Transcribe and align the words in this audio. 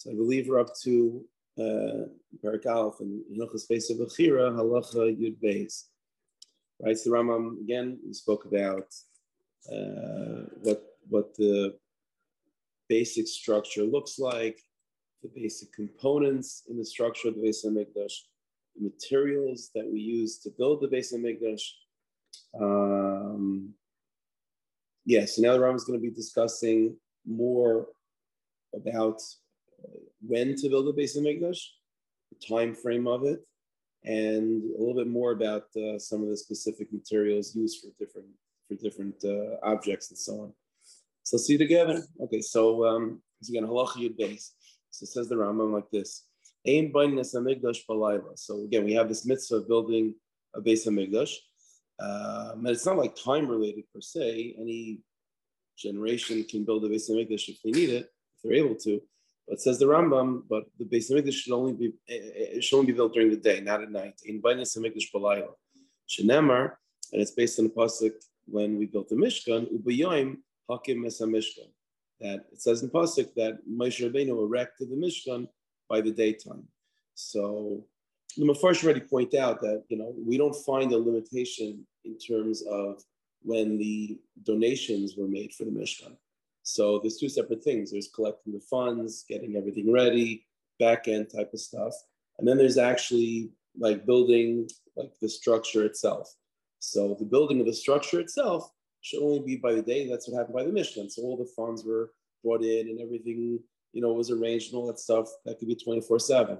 So 0.00 0.10
I 0.10 0.14
believe 0.14 0.48
we're 0.48 0.58
up 0.58 0.74
to 0.84 1.22
uh, 1.58 2.08
Perek 2.42 2.64
Aleph 2.64 3.00
and 3.00 3.22
Hilchas 3.36 3.70
Beis 3.70 3.90
Bechira 3.90 4.50
Halacha 4.50 5.14
Yud 5.14 5.36
Beis. 5.44 5.88
Right, 6.82 6.96
so 6.96 7.10
the 7.10 7.16
Rambam 7.16 7.60
again 7.60 7.98
we 8.06 8.14
spoke 8.14 8.46
about 8.46 8.86
uh, 9.70 10.46
what 10.62 10.82
what 11.10 11.34
the 11.36 11.76
basic 12.88 13.28
structure 13.28 13.82
looks 13.82 14.18
like, 14.18 14.62
the 15.22 15.28
basic 15.34 15.70
components 15.74 16.62
in 16.70 16.78
the 16.78 16.84
structure 16.86 17.28
of 17.28 17.34
the 17.34 17.42
Beis 17.42 17.66
Hamikdash, 17.66 18.14
the 18.76 18.88
materials 18.90 19.68
that 19.74 19.86
we 19.86 20.00
use 20.00 20.38
to 20.38 20.50
build 20.56 20.80
the 20.80 20.88
Beis 20.88 21.12
Hamikdash. 21.12 21.64
Um, 22.58 23.74
yeah, 25.04 25.26
so 25.26 25.42
now 25.42 25.52
the 25.52 25.58
Rambam 25.58 25.76
is 25.76 25.84
going 25.84 26.00
to 26.00 26.02
be 26.02 26.14
discussing 26.14 26.96
more 27.26 27.88
about 28.74 29.20
when 30.26 30.54
to 30.56 30.68
build 30.68 30.88
a 30.88 30.92
Beis 30.92 31.16
Hamikdash, 31.16 31.60
the 32.30 32.46
time 32.46 32.74
frame 32.74 33.06
of 33.06 33.24
it, 33.24 33.40
and 34.04 34.62
a 34.64 34.78
little 34.78 34.94
bit 34.94 35.08
more 35.08 35.32
about 35.32 35.64
uh, 35.76 35.98
some 35.98 36.22
of 36.22 36.28
the 36.28 36.36
specific 36.36 36.92
materials 36.92 37.54
used 37.54 37.82
for 37.82 37.90
different 37.98 38.28
for 38.68 38.74
different 38.76 39.16
uh, 39.24 39.56
objects 39.62 40.10
and 40.10 40.18
so 40.18 40.40
on. 40.42 40.52
So 41.22 41.36
see 41.36 41.58
together. 41.58 42.02
Okay, 42.20 42.40
so 42.40 42.86
um, 42.86 43.22
again, 43.48 43.66
halacha 43.66 43.96
yud 43.96 44.18
beis. 44.18 44.50
So 44.90 45.04
it 45.04 45.08
says 45.08 45.28
the 45.28 45.36
Rambam 45.36 45.72
like 45.72 45.90
this: 45.90 46.24
Aim 46.64 46.92
bainas 46.92 47.34
hamikdash 47.34 47.80
balayla. 47.88 48.38
So 48.38 48.64
again, 48.64 48.84
we 48.84 48.94
have 48.94 49.08
this 49.08 49.26
mitzvah 49.26 49.56
of 49.56 49.68
building 49.68 50.14
a 50.54 50.60
Beis 50.60 50.86
Hamikdash. 50.86 51.34
Um, 52.00 52.66
and 52.66 52.68
it's 52.68 52.86
not 52.86 52.96
like 52.96 53.14
time 53.14 53.48
related 53.48 53.84
per 53.94 54.00
se. 54.00 54.56
Any 54.58 55.00
generation 55.78 56.44
can 56.44 56.64
build 56.64 56.84
a 56.84 56.88
Beis 56.88 57.10
Hamikdash 57.10 57.48
if 57.48 57.62
they 57.62 57.70
need 57.70 57.90
it, 57.90 58.04
if 58.36 58.42
they're 58.42 58.54
able 58.54 58.74
to. 58.76 59.00
But 59.50 59.60
says 59.60 59.80
the 59.80 59.86
Rambam, 59.86 60.44
but 60.48 60.66
the 60.78 60.84
Beis 60.84 61.10
Hamikdash 61.10 61.34
should 61.34 61.52
only 61.52 61.72
be 61.72 61.86
eh, 62.08 62.14
eh, 62.14 62.56
it 62.56 62.64
should 62.64 62.76
only 62.78 62.92
be 62.92 62.96
built 62.96 63.12
during 63.12 63.30
the 63.30 63.36
day, 63.36 63.60
not 63.60 63.82
at 63.82 63.90
night. 63.90 64.14
In 64.24 64.40
Bainis 64.40 64.78
Hamikdash 64.78 65.10
Balayla, 65.12 65.54
Shenemar, 66.08 66.74
and 67.12 67.20
it's 67.20 67.32
based 67.32 67.58
on 67.58 67.64
the 67.64 67.72
pasuk 67.72 68.12
when 68.46 68.78
we 68.78 68.86
built 68.86 69.08
the 69.08 69.16
Mishkan, 69.16 69.66
Ubayoim 69.72 70.36
Hakim 70.68 71.02
Mesa 71.02 71.24
Mishkan. 71.24 71.68
That 72.20 72.44
it 72.52 72.62
says 72.62 72.84
in 72.84 72.90
pasuk 72.90 73.34
that 73.34 73.58
Moshe 73.68 74.08
Rabbeinu 74.08 74.40
erected 74.40 74.88
the 74.88 74.94
Mishkan 74.94 75.48
by 75.88 76.00
the 76.00 76.12
daytime. 76.12 76.68
So 77.16 77.84
the 78.36 78.44
Mepharsh 78.44 78.84
already 78.84 79.00
point 79.00 79.34
out 79.34 79.60
that 79.62 79.82
you 79.88 79.98
know 79.98 80.14
we 80.16 80.38
don't 80.38 80.54
find 80.64 80.92
a 80.92 80.96
limitation 80.96 81.84
in 82.04 82.16
terms 82.18 82.62
of 82.62 83.02
when 83.42 83.78
the 83.78 84.16
donations 84.44 85.16
were 85.16 85.26
made 85.26 85.52
for 85.54 85.64
the 85.64 85.72
Mishkan. 85.72 86.16
So 86.74 86.98
there's 86.98 87.18
two 87.18 87.28
separate 87.28 87.64
things. 87.64 87.90
There's 87.90 88.10
collecting 88.14 88.52
the 88.52 88.60
funds, 88.60 89.24
getting 89.28 89.56
everything 89.56 89.92
ready, 89.92 90.46
back 90.78 91.08
end 91.08 91.28
type 91.34 91.52
of 91.52 91.60
stuff. 91.60 91.94
And 92.38 92.46
then 92.46 92.56
there's 92.56 92.78
actually 92.78 93.50
like 93.78 94.06
building 94.06 94.68
like 94.96 95.12
the 95.20 95.28
structure 95.28 95.84
itself. 95.84 96.34
So 96.78 97.16
the 97.18 97.24
building 97.24 97.60
of 97.60 97.66
the 97.66 97.74
structure 97.74 98.20
itself 98.20 98.70
should 99.02 99.22
only 99.22 99.40
be 99.40 99.56
by 99.56 99.72
the 99.72 99.82
day. 99.82 100.08
That's 100.08 100.28
what 100.28 100.38
happened 100.38 100.56
by 100.56 100.64
the 100.64 100.70
Mishkan. 100.70 101.10
So 101.10 101.22
all 101.22 101.36
the 101.36 101.50
funds 101.56 101.84
were 101.84 102.12
brought 102.44 102.62
in 102.62 102.88
and 102.88 103.00
everything, 103.00 103.58
you 103.92 104.02
know, 104.02 104.12
was 104.12 104.30
arranged 104.30 104.72
and 104.72 104.80
all 104.80 104.86
that 104.86 104.98
stuff. 104.98 105.28
That 105.44 105.58
could 105.58 105.68
be 105.68 105.74
24 105.74 106.18
7. 106.18 106.58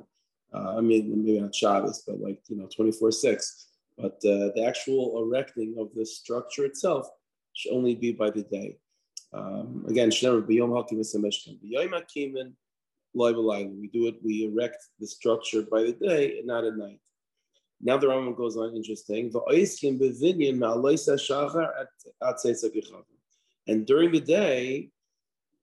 Uh, 0.53 0.77
I 0.77 0.81
mean, 0.81 1.25
maybe 1.25 1.41
not 1.41 1.55
Shabbos, 1.55 2.03
but 2.07 2.21
like, 2.21 2.41
you 2.49 2.57
know, 2.57 2.69
24 2.75 3.13
6. 3.13 3.67
But 3.97 4.17
uh, 4.25 4.51
the 4.55 4.65
actual 4.67 5.23
erecting 5.23 5.77
of 5.79 5.91
the 5.95 6.05
structure 6.05 6.65
itself 6.65 7.09
should 7.53 7.73
only 7.73 7.95
be 7.95 8.13
by 8.13 8.31
the 8.31 8.43
day. 8.43 8.79
Um, 9.33 9.85
again, 9.89 10.11
Shnemer 10.11 10.43
B'yom 10.43 10.75
Hakim 10.77 10.99
Mishkan. 10.99 11.59
B'yom 11.65 11.93
Hakimin 11.93 12.53
We 13.15 13.89
do 13.89 14.07
it. 14.07 14.17
We 14.23 14.45
erect 14.45 14.87
the 14.99 15.07
structure 15.07 15.63
by 15.63 15.83
the 15.83 15.93
day 15.93 16.39
and 16.39 16.47
not 16.47 16.65
at 16.65 16.77
night. 16.77 17.01
Now 17.81 17.97
the 17.97 18.09
Rambam 18.09 18.37
goes 18.37 18.57
on 18.57 18.77
interesting. 18.77 19.33
And 23.67 23.87
during 23.87 24.13
the 24.13 24.21
day, 24.21 24.91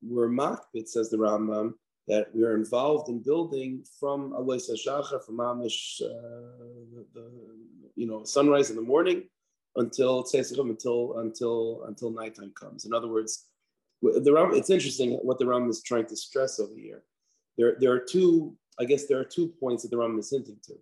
we're 0.02 0.30
makbit, 0.30 0.88
says 0.88 1.10
the 1.10 1.18
Rambam, 1.18 1.74
that 2.08 2.34
we 2.34 2.44
are 2.44 2.56
involved 2.56 3.10
in 3.10 3.20
building 3.20 3.84
from 4.00 4.32
Aloisa 4.34 4.74
Shachar, 4.74 5.24
from 5.24 5.38
Amish, 5.38 6.02
uh, 6.02 6.08
the, 7.14 7.30
you 7.96 8.08
know, 8.08 8.24
sunrise 8.24 8.70
in 8.70 8.78
the 8.78 8.82
morning 8.82 9.24
until 9.76 10.26
until 10.34 11.20
until 11.20 11.84
until 11.88 12.12
nighttime 12.12 12.52
comes. 12.60 12.86
In 12.86 12.94
other 12.94 13.08
words, 13.08 13.48
the 14.02 14.34
Ram, 14.34 14.54
it's 14.54 14.70
interesting 14.70 15.14
what 15.24 15.40
the 15.40 15.46
Ram 15.46 15.70
is 15.70 15.82
trying 15.84 16.06
to 16.08 16.16
stress 16.16 16.60
over 16.60 16.76
here. 16.76 17.04
There, 17.58 17.76
there 17.80 17.92
are 17.92 18.00
two, 18.00 18.56
I 18.80 18.86
guess 18.86 19.06
there 19.08 19.20
are 19.20 19.26
two 19.26 19.48
points 19.60 19.84
that 19.84 19.90
the 19.90 19.98
Ram 19.98 20.20
is 20.20 20.32
hinting 20.32 20.60
to. 20.66 20.74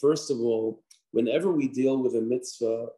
First 0.00 0.30
of 0.30 0.40
all, 0.40 0.82
whenever 1.12 1.52
we 1.52 1.68
deal 1.68 1.98
with 2.02 2.16
a 2.16 2.20
mitzvah 2.20 2.88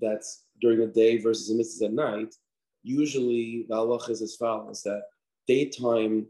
that's 0.00 0.44
during 0.60 0.78
the 0.78 0.86
day 0.86 1.18
versus 1.18 1.50
a 1.50 1.54
mitzvah 1.54 1.86
at 1.86 1.92
night, 1.92 2.34
usually 2.82 3.66
the 3.68 3.74
halach 3.74 4.08
is 4.08 4.22
as 4.22 4.36
follows: 4.36 4.82
that 4.84 5.02
daytime 5.46 6.26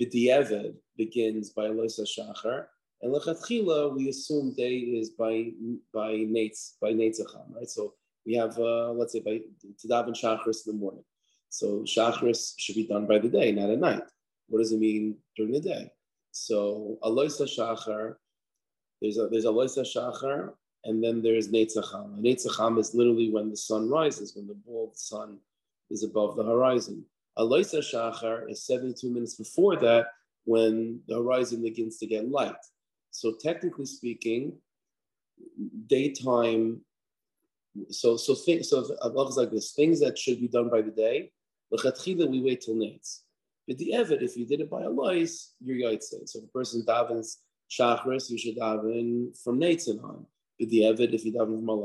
b'di'evid 0.00 0.74
begins 0.96 1.50
by 1.50 1.66
Eloisa 1.66 2.04
Shachar, 2.04 2.66
and 3.02 3.12
lechatchila 3.12 3.96
we 3.96 4.08
assume 4.08 4.54
day 4.54 4.76
is 4.76 5.10
by 5.10 5.50
by 5.92 6.12
nates 6.12 6.74
by 6.80 6.92
Netzacham, 6.92 7.54
right? 7.54 7.68
So 7.68 7.94
we 8.24 8.34
have 8.34 8.58
uh, 8.58 8.92
let's 8.92 9.12
say 9.12 9.20
by 9.20 9.40
Tadav 9.84 10.08
Shachris 10.08 10.66
in 10.66 10.72
the 10.72 10.78
morning. 10.78 11.04
So 11.50 11.80
Shachris 11.80 12.54
should 12.56 12.76
be 12.76 12.86
done 12.86 13.06
by 13.06 13.18
the 13.18 13.28
day, 13.28 13.50
not 13.50 13.70
at 13.70 13.80
night. 13.80 14.04
What 14.48 14.60
does 14.60 14.72
it 14.72 14.78
mean 14.78 15.16
during 15.36 15.52
the 15.52 15.60
day? 15.60 15.90
So 16.30 16.96
Aloisa 17.02 17.44
Shachar, 17.44 18.14
there's 19.02 19.18
a 19.18 19.26
there's 19.26 19.44
Aloisa 19.44 19.82
Shachar, 19.82 20.52
and 20.84 21.02
then 21.02 21.20
there's 21.22 21.48
Netzacham. 21.48 22.20
Netzacham 22.20 22.78
is 22.78 22.94
literally 22.94 23.30
when 23.30 23.50
the 23.50 23.56
sun 23.56 23.90
rises, 23.90 24.36
when 24.36 24.46
the 24.46 24.54
bald 24.54 24.96
sun 24.96 25.38
is 25.90 26.04
above 26.04 26.36
the 26.36 26.44
horizon. 26.44 27.04
Aloisa 27.36 27.78
Shachar 27.78 28.48
is 28.48 28.64
72 28.64 29.10
minutes 29.10 29.34
before 29.34 29.76
that 29.76 30.06
when 30.44 31.00
the 31.08 31.16
horizon 31.16 31.62
begins 31.62 31.98
to 31.98 32.06
get 32.06 32.30
light. 32.30 32.54
So 33.10 33.34
technically 33.40 33.86
speaking, 33.86 34.52
daytime. 35.88 36.82
So 37.88 38.16
so 38.16 38.36
things 38.36 38.70
so 38.70 38.86
Allah 39.02 39.28
is 39.28 39.36
like 39.36 39.50
this: 39.50 39.72
things 39.72 39.98
that 39.98 40.16
should 40.16 40.40
be 40.40 40.46
done 40.46 40.70
by 40.70 40.82
the 40.82 40.92
day 40.92 41.32
L'chatchila, 41.70 42.28
we 42.28 42.40
wait 42.40 42.60
till 42.60 42.74
nights. 42.74 43.24
But 43.68 43.78
the 43.78 43.92
Evid, 43.94 44.22
if 44.22 44.36
you 44.36 44.46
did 44.46 44.60
it 44.60 44.70
by 44.70 44.82
a 44.82 44.90
you're 44.90 45.76
yaitse. 45.76 46.28
So 46.28 46.38
if 46.40 46.44
a 46.44 46.48
person 46.48 46.82
davens 46.86 47.36
shachris, 47.70 48.30
you 48.30 48.38
should 48.38 48.56
daven 48.56 49.38
from 49.42 49.62
and 49.62 50.00
on. 50.00 50.26
But 50.58 50.68
the 50.70 50.80
Evid, 50.80 51.14
if 51.14 51.24
you 51.24 51.32
daven 51.32 51.58
from 51.58 51.68
a 51.68 51.76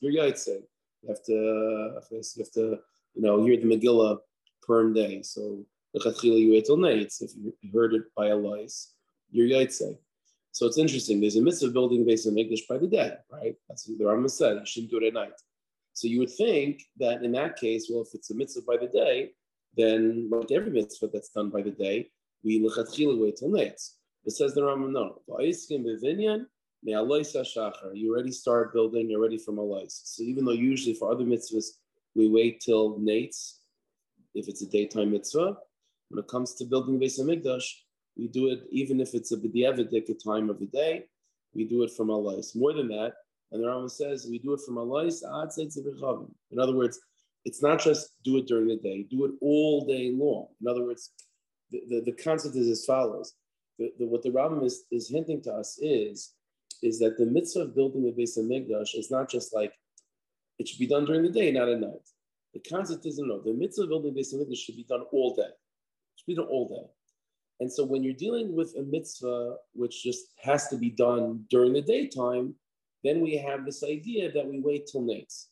you're 0.00 0.12
yaitse. 0.12 0.62
You 1.02 1.08
have 1.08 1.24
to, 1.24 1.32
you 1.32 2.44
have 2.44 2.52
to, 2.52 2.78
you 3.14 3.22
know, 3.22 3.44
hear 3.44 3.56
the 3.56 3.64
Megillah 3.64 4.18
per 4.62 4.92
day. 4.92 5.22
So 5.22 5.66
l'chatchila, 5.94 6.38
you 6.38 6.52
wait 6.52 6.66
till 6.66 6.76
nights. 6.76 7.20
If 7.22 7.32
you 7.34 7.52
heard 7.72 7.94
it 7.94 8.14
by 8.16 8.28
a 8.28 8.36
you're 9.32 9.48
yaitse. 9.48 9.98
So 10.52 10.66
it's 10.66 10.78
interesting. 10.78 11.20
There's 11.20 11.36
a 11.36 11.42
mitzvah 11.42 11.70
building 11.70 12.04
Beis 12.04 12.26
Hamikdash 12.26 12.68
by 12.68 12.78
the 12.78 12.86
day, 12.86 13.14
right? 13.32 13.56
That's 13.68 13.88
what 13.88 13.98
the 13.98 14.04
Rambam 14.04 14.30
said. 14.30 14.58
You 14.58 14.66
shouldn't 14.66 14.90
do 14.92 14.98
it 14.98 15.08
at 15.08 15.14
night. 15.14 15.32
So 15.94 16.08
you 16.08 16.20
would 16.20 16.30
think 16.30 16.82
that 16.98 17.22
in 17.22 17.32
that 17.32 17.56
case, 17.56 17.88
well, 17.90 18.02
if 18.02 18.14
it's 18.14 18.30
a 18.30 18.34
mitzvah 18.34 18.62
by 18.66 18.76
the 18.78 18.88
day, 18.88 19.32
then 19.76 20.28
like 20.30 20.50
every 20.50 20.70
mitzvah 20.70 21.08
that's 21.12 21.30
done 21.30 21.50
by 21.50 21.62
the 21.62 21.70
day, 21.70 22.10
we 22.44 22.60
lechatchila 22.60 23.18
wait 23.20 23.36
till 23.36 23.50
nights. 23.50 23.98
It 24.24 24.32
says 24.32 24.54
the 24.54 24.62
Rambam, 24.62 24.92
no. 24.92 25.20
You 27.94 28.12
already 28.12 28.32
start 28.32 28.72
building, 28.72 29.10
you're 29.10 29.20
ready 29.20 29.38
for 29.38 29.52
malais. 29.52 30.00
So 30.04 30.22
even 30.22 30.44
though 30.44 30.52
usually 30.52 30.94
for 30.94 31.12
other 31.12 31.24
mitzvahs, 31.24 31.66
we 32.14 32.28
wait 32.28 32.60
till 32.60 32.98
nates, 32.98 33.58
if 34.34 34.48
it's 34.48 34.62
a 34.62 34.66
daytime 34.66 35.12
mitzvah, 35.12 35.56
when 36.08 36.18
it 36.18 36.28
comes 36.28 36.54
to 36.54 36.64
building 36.64 36.98
Beis 37.00 37.18
Hamikdash, 37.20 37.64
we 38.16 38.28
do 38.28 38.48
it 38.48 38.64
even 38.70 39.00
if 39.00 39.14
it's 39.14 39.32
a 39.32 39.36
b'di'evidik 39.36 40.22
time 40.22 40.50
of 40.50 40.58
the 40.58 40.66
day, 40.66 41.06
we 41.54 41.64
do 41.64 41.82
it 41.82 41.92
from 41.92 42.08
malais. 42.08 42.54
More 42.56 42.72
than 42.72 42.88
that, 42.88 43.14
and 43.52 43.62
the 43.62 43.68
Rambam 43.68 43.90
says 43.90 44.26
we 44.28 44.38
do 44.38 44.54
it 44.54 44.60
from 44.64 44.76
Alais 44.76 45.22
ad 45.22 45.50
In 46.50 46.58
other 46.58 46.74
words, 46.74 46.98
it's 47.44 47.62
not 47.62 47.80
just 47.80 48.12
do 48.24 48.38
it 48.38 48.46
during 48.46 48.68
the 48.68 48.76
day, 48.76 49.06
do 49.10 49.26
it 49.26 49.32
all 49.42 49.84
day 49.84 50.10
long. 50.14 50.46
In 50.60 50.68
other 50.68 50.84
words, 50.84 51.10
the, 51.70 51.82
the, 51.88 52.00
the 52.06 52.12
concept 52.12 52.56
is 52.56 52.68
as 52.68 52.84
follows. 52.86 53.34
The, 53.78 53.92
the, 53.98 54.06
what 54.06 54.22
the 54.22 54.30
Rambam 54.30 54.64
is, 54.64 54.84
is 54.90 55.08
hinting 55.08 55.42
to 55.42 55.52
us 55.52 55.78
is, 55.82 56.34
is 56.82 56.98
that 57.00 57.18
the 57.18 57.26
mitzvah 57.26 57.62
of 57.62 57.74
building 57.74 58.08
a 58.08 58.18
Beis 58.18 58.38
Hamikdash 58.38 58.96
is 58.98 59.10
not 59.10 59.28
just 59.28 59.54
like 59.54 59.72
it 60.58 60.68
should 60.68 60.78
be 60.78 60.86
done 60.86 61.04
during 61.04 61.22
the 61.22 61.30
day, 61.30 61.50
not 61.52 61.68
at 61.68 61.80
night. 61.80 62.08
The 62.54 62.60
concept 62.60 63.06
is 63.06 63.18
no, 63.18 63.40
the 63.40 63.52
mitzvah 63.52 63.84
of 63.84 63.88
building 63.90 64.12
a 64.12 64.18
Beis 64.18 64.34
Hamikdash 64.34 64.58
should 64.58 64.76
be 64.76 64.86
done 64.88 65.02
all 65.12 65.34
day. 65.34 65.42
It 65.42 66.16
should 66.16 66.26
be 66.26 66.34
done 66.36 66.46
all 66.46 66.68
day. 66.68 66.90
And 67.60 67.72
so 67.72 67.84
when 67.84 68.02
you're 68.02 68.14
dealing 68.14 68.54
with 68.54 68.74
a 68.78 68.82
mitzvah 68.82 69.56
which 69.74 70.02
just 70.02 70.26
has 70.42 70.68
to 70.68 70.76
be 70.76 70.90
done 70.90 71.44
during 71.50 71.72
the 71.74 71.82
daytime, 71.82 72.54
then 73.04 73.20
we 73.20 73.36
have 73.36 73.64
this 73.64 73.82
idea 73.82 74.30
that 74.32 74.46
we 74.46 74.60
wait 74.60 74.86
till 74.86 75.02
nates. 75.02 75.46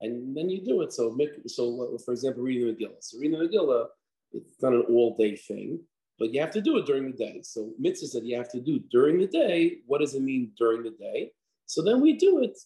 And 0.00 0.36
then 0.36 0.50
you 0.50 0.64
do 0.64 0.82
it. 0.82 0.92
So, 0.92 1.16
so 1.46 1.94
uh, 1.94 1.98
for 2.04 2.12
example, 2.12 2.42
reading 2.42 2.66
the 2.66 2.74
Megillah. 2.74 3.00
So 3.00 3.18
reading 3.18 3.38
the 3.38 3.46
Megillah, 3.46 3.86
it's 4.32 4.62
not 4.62 4.72
an 4.72 4.84
all-day 4.88 5.36
thing. 5.36 5.80
but 6.18 6.32
you 6.32 6.40
have 6.40 6.50
to 6.50 6.60
do 6.60 6.76
it 6.78 6.86
during 6.86 7.10
the 7.10 7.16
day. 7.16 7.40
So 7.42 7.72
mitzvah 7.78 8.06
said 8.08 8.24
you 8.24 8.36
have 8.36 8.50
to 8.52 8.60
do 8.60 8.80
during 8.90 9.18
the 9.18 9.26
day. 9.26 9.78
What 9.86 10.00
does 10.00 10.14
it 10.14 10.22
mean 10.22 10.52
during 10.58 10.82
the 10.82 10.90
day? 10.90 11.32
So 11.66 11.82
then 11.82 12.00
we 12.00 12.14
do 12.14 12.42
it 12.42 12.56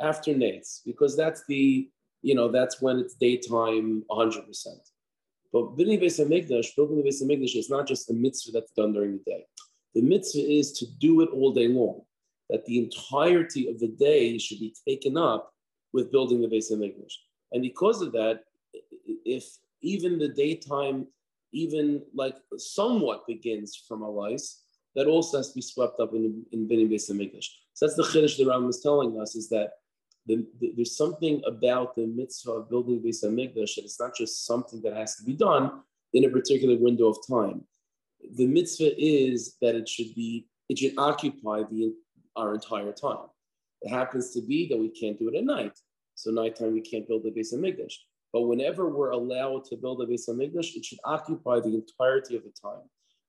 after 0.00 0.32
nates 0.32 0.80
because 0.84 1.16
that's 1.16 1.42
the 1.46 1.88
you 2.22 2.34
know 2.34 2.48
that's 2.48 2.82
when 2.82 2.98
it's 2.98 3.14
daytime 3.14 4.02
100 4.06 4.46
percent. 4.46 4.80
But 5.52 5.76
building 5.76 5.98
Beis 5.98 6.20
Hamikdash, 6.20 6.76
building 6.76 7.02
the 7.02 7.08
Beis 7.08 7.22
Hamikdash 7.22 7.56
is 7.56 7.70
not 7.70 7.86
just 7.86 8.10
a 8.10 8.14
mitzvah 8.14 8.52
that's 8.52 8.72
done 8.72 8.92
during 8.92 9.18
the 9.18 9.30
day. 9.30 9.44
The 9.94 10.02
mitzvah 10.02 10.46
is 10.48 10.72
to 10.72 10.86
do 10.98 11.22
it 11.22 11.30
all 11.32 11.52
day 11.52 11.68
long. 11.68 12.02
That 12.50 12.64
the 12.66 12.78
entirety 12.78 13.68
of 13.68 13.78
the 13.78 13.88
day 13.88 14.38
should 14.38 14.58
be 14.58 14.74
taken 14.86 15.16
up 15.16 15.52
with 15.92 16.12
building 16.12 16.40
the 16.40 16.48
Beis 16.48 16.70
Hamikdash. 16.72 17.14
And 17.52 17.62
because 17.62 18.02
of 18.02 18.12
that, 18.12 18.44
if 19.24 19.44
even 19.82 20.18
the 20.18 20.28
daytime, 20.28 21.06
even 21.52 22.02
like 22.14 22.36
somewhat 22.56 23.26
begins 23.26 23.82
from 23.88 24.02
a 24.02 24.10
lice, 24.10 24.62
that 24.94 25.06
also 25.06 25.38
has 25.38 25.48
to 25.50 25.54
be 25.54 25.62
swept 25.62 26.00
up 26.00 26.14
in 26.14 26.44
in 26.52 26.68
Bini 26.68 26.88
Beis 26.88 27.10
Hamikdash. 27.10 27.46
So 27.74 27.86
that's 27.86 27.96
the 27.96 28.02
chiddush 28.02 28.36
the 28.36 28.44
Rambam 28.44 28.68
is 28.68 28.80
telling 28.80 29.20
us 29.20 29.34
is 29.34 29.48
that 29.50 29.70
the, 30.26 30.46
the, 30.60 30.72
there's 30.76 30.96
something 30.96 31.42
about 31.46 31.94
the 31.94 32.06
mitzvah 32.06 32.52
of 32.52 32.70
building 32.70 33.00
Beis 33.00 33.24
Hamikdash 33.24 33.76
that 33.76 33.84
it's 33.84 34.00
not 34.00 34.14
just 34.14 34.46
something 34.46 34.80
that 34.82 34.94
has 34.94 35.16
to 35.16 35.24
be 35.24 35.32
done 35.32 35.82
in 36.12 36.24
a 36.24 36.28
particular 36.28 36.76
window 36.76 37.08
of 37.08 37.18
time. 37.28 37.64
The 38.34 38.46
mitzvah 38.46 38.92
is 39.02 39.56
that 39.62 39.74
it 39.74 39.88
should 39.88 40.14
be 40.14 40.46
it 40.68 40.78
should 40.78 40.94
occupy 40.98 41.62
the 41.70 41.94
our 42.36 42.54
entire 42.54 42.92
time. 42.92 43.26
It 43.82 43.90
happens 43.90 44.32
to 44.34 44.42
be 44.42 44.68
that 44.68 44.78
we 44.78 44.88
can't 44.88 45.18
do 45.18 45.28
it 45.28 45.36
at 45.36 45.44
night, 45.44 45.78
so 46.14 46.30
nighttime 46.30 46.74
we 46.74 46.80
can't 46.80 47.08
build 47.08 47.22
the 47.22 47.30
Beis 47.30 47.54
Hamikdash. 47.54 47.94
But 48.32 48.42
whenever 48.42 48.88
we're 48.88 49.10
allowed 49.10 49.64
to 49.66 49.76
build 49.76 50.02
a 50.02 50.06
Beis 50.06 50.28
Hamikdash, 50.28 50.76
it 50.76 50.84
should 50.84 51.00
occupy 51.04 51.60
the 51.60 51.74
entirety 51.74 52.36
of 52.36 52.44
the 52.44 52.52
time, 52.62 52.82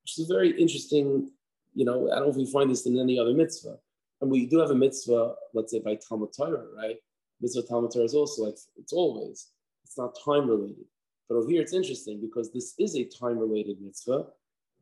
which 0.03 0.17
is 0.17 0.29
a 0.29 0.33
very 0.33 0.59
interesting. 0.59 1.31
You 1.73 1.85
know, 1.85 2.11
I 2.11 2.15
don't 2.15 2.25
know 2.25 2.31
if 2.31 2.35
we 2.35 2.51
find 2.51 2.69
this 2.69 2.85
in 2.85 2.99
any 2.99 3.17
other 3.17 3.33
mitzvah. 3.33 3.77
And 4.19 4.29
we 4.29 4.45
do 4.45 4.59
have 4.59 4.69
a 4.69 4.75
mitzvah, 4.75 5.33
let's 5.53 5.71
say 5.71 5.79
by 5.79 5.95
Talmud 5.95 6.29
Torah, 6.37 6.65
right? 6.77 6.97
Mitzvah 7.41 7.63
Talmud 7.63 7.91
Torah 7.91 8.05
is 8.05 8.13
also 8.13 8.43
like 8.43 8.55
it's 8.77 8.93
always, 8.93 9.47
it's 9.83 9.97
not 9.97 10.15
time 10.23 10.47
related. 10.47 10.85
But 11.27 11.35
over 11.35 11.49
here 11.49 11.61
it's 11.61 11.73
interesting 11.73 12.21
because 12.21 12.51
this 12.51 12.75
is 12.77 12.95
a 12.95 13.05
time 13.05 13.39
related 13.39 13.81
mitzvah. 13.81 14.25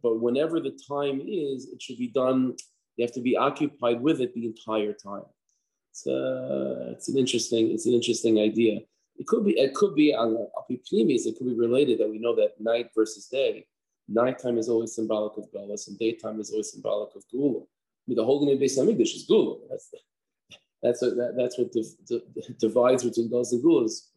But 0.04 0.20
whenever 0.20 0.60
the 0.60 0.78
time 0.88 1.22
is, 1.22 1.70
it 1.72 1.82
should 1.82 1.98
be 1.98 2.08
done, 2.08 2.56
you 3.00 3.06
have 3.06 3.14
to 3.14 3.22
be 3.22 3.38
occupied 3.38 4.02
with 4.02 4.20
it 4.20 4.34
the 4.34 4.46
entire 4.46 4.94
time. 4.94 5.24
It's, 5.92 6.06
uh, 6.06 6.92
it's 6.92 7.08
an 7.08 7.18
interesting, 7.18 7.72
it's 7.72 7.86
an 7.86 7.94
interesting 7.94 8.40
idea. 8.40 8.82
It 9.16 9.26
could 9.26 9.46
be, 9.46 9.58
it 9.58 9.74
could 9.74 9.96
be 9.96 10.14
on 10.14 10.36
Apiplimis, 10.60 11.26
it 11.26 11.38
could 11.38 11.48
be 11.48 11.56
related 11.56 12.00
that 12.00 12.10
we 12.10 12.20
know 12.20 12.36
that 12.36 12.60
night 12.60 12.90
versus 12.94 13.28
day. 13.28 13.66
Nighttime 14.10 14.58
is 14.58 14.68
always 14.68 14.96
symbolic 14.96 15.38
of 15.38 15.52
Belas 15.54 15.88
and 15.88 15.98
daytime 15.98 16.40
is 16.40 16.52
always 16.52 16.72
symbolic 16.72 17.16
of 17.16 17.24
Geula 17.34 17.62
I 17.62 18.04
mean, 18.10 18.18
the 18.18 18.26
holding 18.26 18.52
of 18.52 18.60
Beis 18.60 18.78
Hamikdash 18.78 19.16
is 19.16 19.28
Geula. 19.30 19.60
That's 19.70 19.94
that's 20.82 21.02
what 21.02 21.16
that, 21.16 21.36
that's 21.38 21.58
what 21.58 21.72
div, 21.72 21.86
divides 22.58 23.04
between 23.04 23.30
Gulas 23.30 23.52
and 23.52 23.64
Gulas 23.64 24.08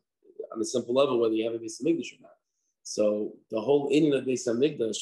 on 0.52 0.60
a 0.60 0.64
simple 0.64 0.94
level, 0.94 1.20
whether 1.20 1.34
you 1.34 1.44
have 1.44 1.54
a 1.54 1.62
Beis 1.62 1.80
Hamikdash 1.80 2.14
or 2.14 2.22
not. 2.22 2.38
So 2.82 3.34
the 3.50 3.60
whole 3.60 3.90
inyan 3.90 4.16
of 4.16 4.24
Beis 4.24 4.48
Hamikdash 4.48 4.96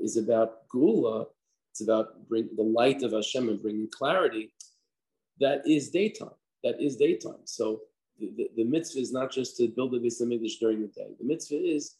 is 0.00 0.16
about 0.16 0.66
Geula. 0.74 1.26
It's 1.72 1.80
about 1.80 2.28
bring 2.28 2.50
the 2.54 2.62
light 2.62 3.02
of 3.02 3.12
Hashem 3.12 3.48
and 3.48 3.60
bringing 3.60 3.88
clarity. 3.90 4.52
That 5.40 5.66
is 5.66 5.90
daytime. 5.90 6.36
That 6.62 6.80
is 6.80 6.96
daytime. 6.96 7.44
So 7.44 7.80
the, 8.20 8.30
the, 8.36 8.50
the 8.56 8.64
mitzvah 8.64 9.00
is 9.00 9.10
not 9.10 9.32
just 9.32 9.56
to 9.56 9.68
build 9.68 9.94
a 9.94 9.98
Beis 9.98 10.20
Hamikdash 10.20 10.58
during 10.60 10.82
the 10.82 10.88
day. 10.88 11.14
The 11.18 11.24
mitzvah 11.24 11.56
is 11.56 11.96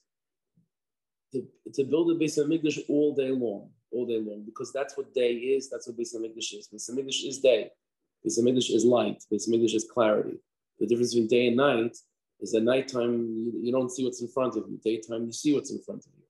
to, 1.32 1.42
to 1.72 1.84
build 1.84 2.10
a 2.10 2.14
Beis 2.14 2.38
Hamikdash 2.38 2.80
all 2.88 3.14
day 3.14 3.30
long 3.30 3.70
all 3.92 4.06
day 4.06 4.18
long 4.18 4.42
because 4.44 4.72
that's 4.72 4.96
what 4.96 5.14
day 5.14 5.32
is. 5.32 5.70
That's 5.70 5.88
what 5.88 5.96
Beis 5.96 6.14
Hamikdash 6.14 6.52
is. 6.54 6.68
Beis 6.72 6.90
Hamikdash 6.90 7.26
is 7.26 7.38
day. 7.38 7.70
Beis 8.26 8.38
Hamikdash 8.38 8.70
is 8.74 8.84
light. 8.84 9.24
Beis 9.32 9.48
Hamikdash 9.48 9.74
is 9.74 9.88
clarity. 9.90 10.38
The 10.80 10.86
difference 10.86 11.14
between 11.14 11.28
day 11.28 11.46
and 11.48 11.56
night 11.56 11.96
is 12.40 12.52
that 12.52 12.62
nighttime 12.62 13.34
you, 13.36 13.52
you 13.62 13.72
don't 13.72 13.90
see 13.90 14.04
what's 14.04 14.20
in 14.20 14.28
front 14.28 14.56
of 14.56 14.64
you. 14.68 14.78
Daytime 14.84 15.24
you 15.26 15.32
see 15.32 15.54
what's 15.54 15.70
in 15.70 15.80
front 15.80 16.04
of 16.04 16.12
you. 16.16 16.24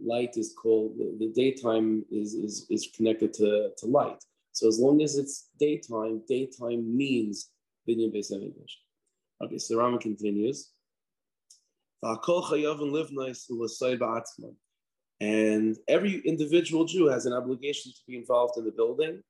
Light 0.00 0.36
is 0.36 0.54
called 0.60 0.96
the, 0.98 1.16
the 1.18 1.32
daytime 1.32 2.04
is, 2.10 2.34
is 2.34 2.66
is 2.70 2.88
connected 2.96 3.32
to, 3.34 3.70
to 3.78 3.86
light. 3.86 4.22
So 4.52 4.68
as 4.68 4.78
long 4.78 5.02
as 5.02 5.16
it's 5.16 5.48
daytime, 5.58 6.22
daytime 6.28 6.96
means 6.96 7.50
binyan 7.88 8.12
Beis 8.14 8.30
Hamikdash. 8.32 8.74
Okay, 9.42 9.58
so 9.58 9.76
Rama 9.76 9.98
continues. 9.98 10.70
And 15.20 15.76
every 15.88 16.20
individual 16.24 16.84
Jew 16.84 17.06
has 17.06 17.26
an 17.26 17.32
obligation 17.32 17.92
to 17.92 17.98
be 18.08 18.16
involved 18.16 18.58
in 18.58 18.64
the 18.64 18.72
building, 18.72 19.22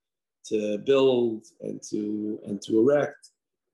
to 0.47 0.79
build 0.79 1.45
and 1.61 1.83
to 1.91 2.41
and 2.47 2.63
to 2.63 2.81
erect, 2.81 3.29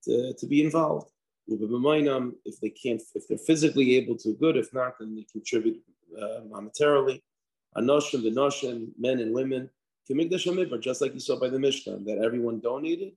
to, 0.04 0.34
to 0.34 0.46
be 0.46 0.64
involved. 0.64 1.10
If 1.46 2.60
they 2.60 2.70
can't, 2.70 3.00
if 3.14 3.28
they're 3.28 3.38
physically 3.38 3.96
able 3.96 4.16
to, 4.18 4.34
good. 4.34 4.56
If 4.56 4.74
not, 4.74 4.98
then 4.98 5.14
they 5.14 5.26
contribute 5.30 5.80
uh, 6.16 6.40
monetarily. 6.48 7.22
Anoshim, 7.76 8.22
the 8.22 8.30
noshim, 8.30 8.88
men 8.98 9.20
and 9.20 9.32
women, 9.32 9.70
just 10.80 11.00
like 11.00 11.14
you 11.14 11.20
saw 11.20 11.38
by 11.38 11.48
the 11.48 11.58
Mishkan, 11.58 12.04
that 12.06 12.18
everyone 12.18 12.60
donated. 12.60 13.12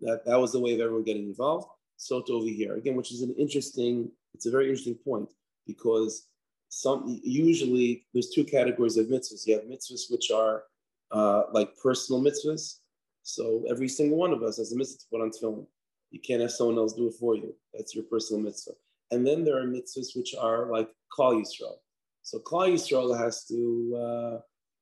That 0.00 0.24
that 0.26 0.38
was 0.38 0.52
the 0.52 0.60
way 0.60 0.74
of 0.74 0.80
everyone 0.80 1.04
getting 1.04 1.24
involved. 1.24 1.68
So 1.96 2.20
to 2.22 2.32
over 2.34 2.46
here 2.46 2.76
again, 2.76 2.94
which 2.94 3.12
is 3.12 3.22
an 3.22 3.34
interesting. 3.38 4.10
It's 4.34 4.46
a 4.46 4.50
very 4.50 4.68
interesting 4.68 4.96
point 4.96 5.32
because 5.66 6.28
some 6.68 7.18
usually 7.24 8.06
there's 8.12 8.30
two 8.30 8.44
categories 8.44 8.96
of 8.98 9.06
mitzvahs. 9.06 9.46
You 9.46 9.54
have 9.54 9.64
mitzvahs 9.64 10.10
which 10.10 10.30
are 10.30 10.64
uh, 11.10 11.44
like 11.52 11.70
personal 11.82 12.22
mitzvahs. 12.22 12.76
So 13.22 13.64
every 13.68 13.88
single 13.88 14.18
one 14.18 14.32
of 14.32 14.42
us 14.42 14.58
has 14.58 14.72
a 14.72 14.76
mitzvah 14.76 14.98
to 14.98 15.04
put 15.10 15.22
on 15.22 15.30
tefillin. 15.30 15.66
You 16.10 16.20
can't 16.20 16.42
have 16.42 16.52
someone 16.52 16.76
else 16.76 16.92
do 16.92 17.08
it 17.08 17.14
for 17.18 17.34
you. 17.34 17.54
That's 17.74 17.94
your 17.94 18.04
personal 18.04 18.42
mitzvah. 18.42 18.72
And 19.10 19.26
then 19.26 19.44
there 19.44 19.58
are 19.58 19.66
mitzvahs 19.66 20.14
which 20.14 20.34
are 20.38 20.66
like 20.70 20.90
Klal 21.16 21.40
Yisrael. 21.40 21.78
So 22.26 22.40
Klal 22.40 22.72
Yisrael 22.72 23.16
has 23.16 23.44
to 23.44 23.96
uh, 23.96 24.40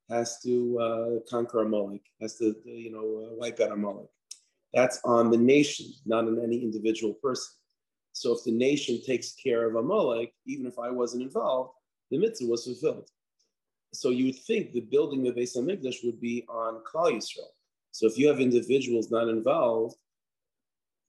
has 0.09 0.41
to 0.45 0.79
uh, 0.79 1.31
conquer 1.31 1.61
Amalek, 1.61 2.01
has 2.23 2.39
to 2.39 2.55
you 2.65 2.91
know 2.91 3.27
uh, 3.27 3.35
wipe 3.35 3.61
out 3.61 3.71
Amalek. 3.71 4.09
That's 4.73 4.99
on 5.05 5.31
the 5.31 5.37
nation, 5.37 5.93
not 6.07 6.25
on 6.25 6.43
any 6.43 6.63
individual 6.63 7.13
person. 7.23 7.53
So 8.13 8.33
if 8.33 8.45
the 8.45 8.51
nation 8.51 8.99
takes 9.07 9.35
care 9.35 9.69
of 9.69 9.75
Amalek, 9.75 10.33
even 10.47 10.65
if 10.65 10.79
I 10.79 10.89
wasn't 10.89 11.23
involved, 11.23 11.73
the 12.11 12.17
mitzvah 12.17 12.49
was 12.49 12.65
fulfilled. 12.65 13.11
So 13.93 14.09
you 14.09 14.25
would 14.27 14.39
think 14.39 14.73
the 14.73 14.81
building 14.81 15.29
of 15.29 15.35
Beis 15.35 15.55
Hamikdash 15.55 16.03
would 16.03 16.23
be 16.23 16.47
on 16.49 16.81
Klal 16.91 17.13
Yisrael. 17.13 17.53
So 17.91 18.07
if 18.07 18.17
you 18.17 18.27
have 18.29 18.41
individuals 18.41 19.11
not 19.11 19.29
involved, 19.29 19.97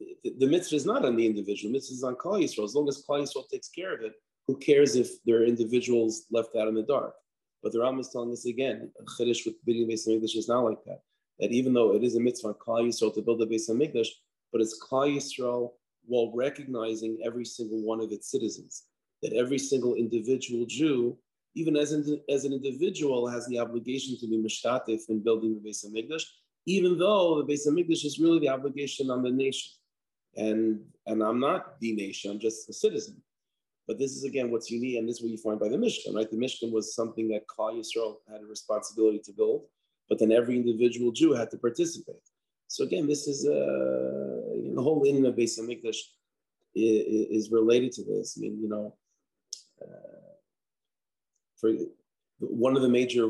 the, 0.01 0.33
the 0.37 0.47
mitzvah 0.47 0.75
is 0.75 0.85
not 0.85 1.05
on 1.05 1.15
the 1.15 1.25
individual. 1.25 1.71
The 1.71 1.77
mitzvah 1.77 1.93
is 1.93 2.03
on 2.03 2.17
Klal 2.17 2.43
Yisrael. 2.43 2.65
As 2.65 2.75
long 2.75 2.89
as 2.89 3.01
Klal 3.07 3.21
Yisrael 3.21 3.47
takes 3.49 3.69
care 3.69 3.95
of 3.95 4.01
it, 4.01 4.11
who 4.47 4.57
cares 4.57 4.95
if 4.95 5.23
there 5.25 5.37
are 5.37 5.45
individuals 5.45 6.25
left 6.31 6.55
out 6.55 6.67
in 6.67 6.75
the 6.75 6.83
dark? 6.83 7.15
But 7.63 7.71
the 7.71 7.79
Ram 7.79 7.99
is 7.99 8.09
telling 8.09 8.31
us 8.31 8.45
again, 8.45 8.91
chiddush 9.17 9.45
with 9.45 9.55
building 9.65 9.87
Beis 9.89 10.07
Hamikdash 10.07 10.35
is 10.35 10.47
not 10.47 10.63
like 10.65 10.83
that. 10.85 11.01
That 11.39 11.51
even 11.51 11.73
though 11.73 11.95
it 11.95 12.03
is 12.03 12.15
a 12.15 12.19
mitzvah 12.19 12.49
on 12.49 12.53
Klal 12.53 12.87
Yisrael 12.87 13.13
to 13.15 13.21
build 13.21 13.41
a 13.41 13.45
Beis 13.47 13.69
Hamikdash, 13.69 14.07
but 14.51 14.61
it's 14.61 14.79
Klal 14.79 15.15
Yisrael 15.15 15.71
while 16.05 16.31
recognizing 16.35 17.17
every 17.25 17.45
single 17.45 17.81
one 17.83 17.99
of 17.99 18.11
its 18.11 18.29
citizens. 18.29 18.83
That 19.23 19.33
every 19.33 19.57
single 19.57 19.95
individual 19.95 20.65
Jew, 20.67 21.17
even 21.55 21.75
as, 21.75 21.93
in, 21.93 22.21
as 22.29 22.45
an 22.45 22.53
individual, 22.53 23.27
has 23.27 23.47
the 23.47 23.57
obligation 23.57 24.17
to 24.19 24.27
be 24.27 24.37
mishtatif 24.37 25.09
in 25.09 25.23
building 25.23 25.59
the 25.59 25.67
Beis 25.67 25.83
Hamikdash, 25.83 26.23
even 26.67 26.99
though 26.99 27.41
the 27.41 27.51
Beis 27.51 27.67
Hamikdash 27.67 28.05
is 28.05 28.19
really 28.19 28.39
the 28.39 28.49
obligation 28.49 29.09
on 29.09 29.23
the 29.23 29.31
nation. 29.31 29.71
And, 30.37 30.81
and 31.07 31.23
I'm 31.23 31.39
not 31.39 31.79
the 31.79 31.93
nation, 31.93 32.29
I'm 32.29 32.39
just 32.39 32.69
a 32.69 32.73
citizen. 32.73 33.21
But 33.87 33.99
this 33.99 34.11
is 34.11 34.23
again 34.23 34.51
what's 34.51 34.71
unique, 34.71 34.97
and 34.97 35.07
this 35.07 35.17
is 35.17 35.21
what 35.21 35.31
you 35.31 35.37
find 35.37 35.59
by 35.59 35.69
the 35.69 35.77
Mishkan, 35.77 36.15
right? 36.15 36.29
The 36.29 36.37
Mishkan 36.37 36.71
was 36.71 36.95
something 36.95 37.27
that 37.29 37.47
Klal 37.47 37.77
Yisrael 37.77 38.15
had 38.31 38.41
a 38.41 38.45
responsibility 38.45 39.19
to 39.25 39.31
build, 39.31 39.65
but 40.09 40.17
then 40.19 40.31
every 40.31 40.55
individual 40.55 41.11
Jew 41.11 41.33
had 41.33 41.51
to 41.51 41.57
participate. 41.57 42.23
So 42.67 42.83
again, 42.83 43.07
this 43.07 43.27
is 43.27 43.47
uh, 43.47 43.51
the 44.75 44.81
whole 44.81 45.03
in 45.03 45.25
of 45.25 45.35
Beis 45.35 45.59
Hamikdash 45.59 45.97
is, 46.73 47.45
is, 47.45 47.51
related 47.51 47.91
to 47.93 48.03
this. 48.03 48.35
I 48.37 48.41
mean, 48.41 48.59
you 48.59 48.67
know, 48.67 48.95
uh, 49.81 50.33
for 51.57 51.71
one 52.39 52.75
of 52.75 52.81
the 52.81 52.89
major, 52.89 53.27